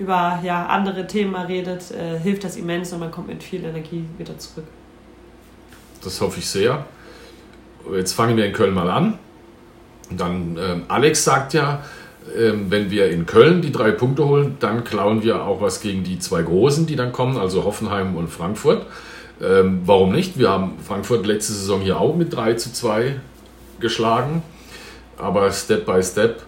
[0.00, 4.04] über ja, andere Themen redet, äh, hilft das immens und man kommt mit viel Energie
[4.16, 4.64] wieder zurück.
[6.02, 6.86] Das hoffe ich sehr.
[7.94, 9.18] Jetzt fangen wir in Köln mal an.
[10.10, 11.84] Dann, ähm, Alex sagt ja,
[12.36, 16.02] ähm, wenn wir in Köln die drei Punkte holen, dann klauen wir auch was gegen
[16.02, 18.86] die zwei Großen, die dann kommen, also Hoffenheim und Frankfurt.
[19.42, 20.38] Ähm, warum nicht?
[20.38, 23.16] Wir haben Frankfurt letzte Saison hier auch mit 3 zu 2
[23.80, 24.42] geschlagen,
[25.18, 26.42] aber Step by Step.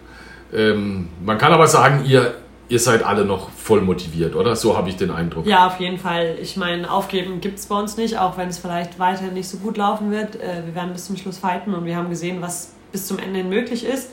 [0.55, 2.35] Ähm, man kann aber sagen, ihr,
[2.73, 4.57] ihr seid alle noch voll motiviert, oder?
[4.57, 5.45] So habe ich den Eindruck.
[5.45, 6.39] Ja, auf jeden Fall.
[6.41, 9.59] Ich meine, aufgeben gibt es bei uns nicht, auch wenn es vielleicht weiterhin nicht so
[9.59, 10.37] gut laufen wird.
[10.37, 13.41] Äh, wir werden bis zum Schluss fighten und wir haben gesehen, was bis zum Ende
[13.41, 14.09] hin möglich ist.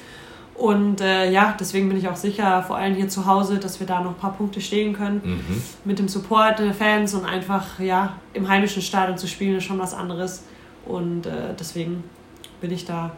[0.55, 3.87] Und äh, ja, deswegen bin ich auch sicher, vor allem hier zu Hause, dass wir
[3.87, 5.21] da noch ein paar Punkte stehen können.
[5.23, 5.63] Mhm.
[5.85, 9.79] Mit dem Support der Fans und einfach ja, im heimischen Stadion zu spielen, ist schon
[9.79, 10.43] was anderes.
[10.85, 12.03] Und äh, deswegen
[12.59, 13.11] bin ich da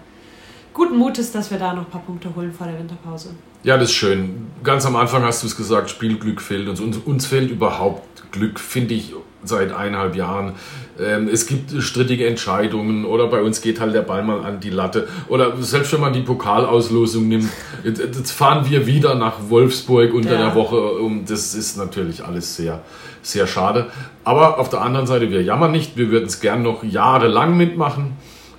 [0.71, 3.31] guten Mutes, dass wir da noch ein paar Punkte holen vor der Winterpause.
[3.63, 4.47] Ja, das ist schön.
[4.63, 6.79] Ganz am Anfang hast du es gesagt, Spielglück fehlt uns.
[6.79, 10.53] Uns, uns fehlt überhaupt Glück, finde ich, seit eineinhalb Jahren.
[10.99, 14.69] Ähm, es gibt strittige Entscheidungen oder bei uns geht halt der Ball mal an die
[14.69, 15.07] Latte.
[15.27, 17.49] Oder selbst wenn man die Pokalauslosung nimmt,
[17.83, 20.45] jetzt, jetzt fahren wir wieder nach Wolfsburg unter Ja.
[20.47, 20.79] der Woche.
[20.99, 22.81] Um, das ist natürlich alles sehr,
[23.21, 23.87] sehr schade.
[24.23, 25.97] Aber auf der anderen Seite, wir jammern nicht.
[25.97, 28.13] Wir würden es gern noch jahrelang mitmachen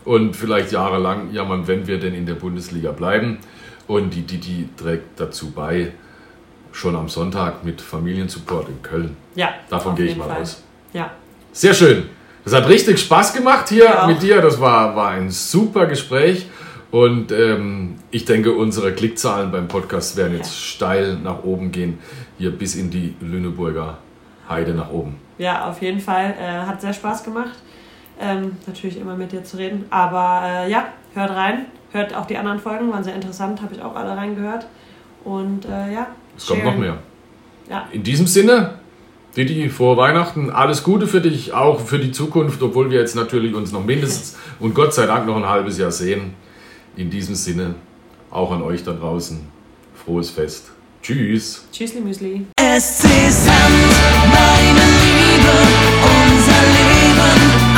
[0.04, 3.38] und vielleicht jahrelang jammern, wenn wir denn in der Bundesliga bleiben.
[3.86, 5.92] Und die, die trägt dazu bei,
[6.72, 9.16] schon am Sonntag mit Familiensupport in Köln.
[9.34, 10.42] Ja, Davon gehe ich mal Fall.
[10.42, 10.62] aus.
[10.92, 11.10] Ja,
[11.52, 12.08] Sehr schön.
[12.44, 14.06] Das hat richtig Spaß gemacht hier Ja.
[14.06, 14.40] mit dir.
[14.40, 16.46] Das war, war ein super Gespräch.
[16.90, 21.98] Und ähm, ich denke, unsere Klickzahlen beim Podcast werden jetzt steil nach oben gehen.
[22.38, 23.98] Hier bis in die Lüneburger
[24.48, 25.16] Heide nach oben.
[25.38, 26.34] Ja, auf jeden Fall.
[26.38, 27.52] Äh, hat sehr Spaß gemacht.
[28.20, 29.84] Ähm, natürlich immer mit dir zu reden.
[29.90, 31.66] Aber äh, ja, hört rein.
[31.92, 34.66] Hört auch die anderen Folgen, waren sehr interessant, habe ich auch alle reingehört.
[35.24, 36.98] Und äh, ja, Es kommt noch mehr.
[37.68, 38.74] Ja, In diesem Sinne,
[39.36, 40.50] Didi, frohe Weihnachten.
[40.50, 44.36] Alles Gute für dich, auch für die Zukunft, obwohl wir jetzt natürlich uns noch mindestens
[44.60, 46.34] und Gott sei Dank noch ein halbes Jahr sehen.
[46.96, 47.74] In diesem Sinne,
[48.30, 49.40] auch an euch da draußen.
[49.94, 50.72] Frohes Fest.
[51.02, 51.66] Tschüss.
[51.72, 52.46] Tschüssli Müsli.
[52.58, 53.92] SC Sand,
[54.30, 55.52] meine Liebe,
[56.02, 57.71] unser Leben.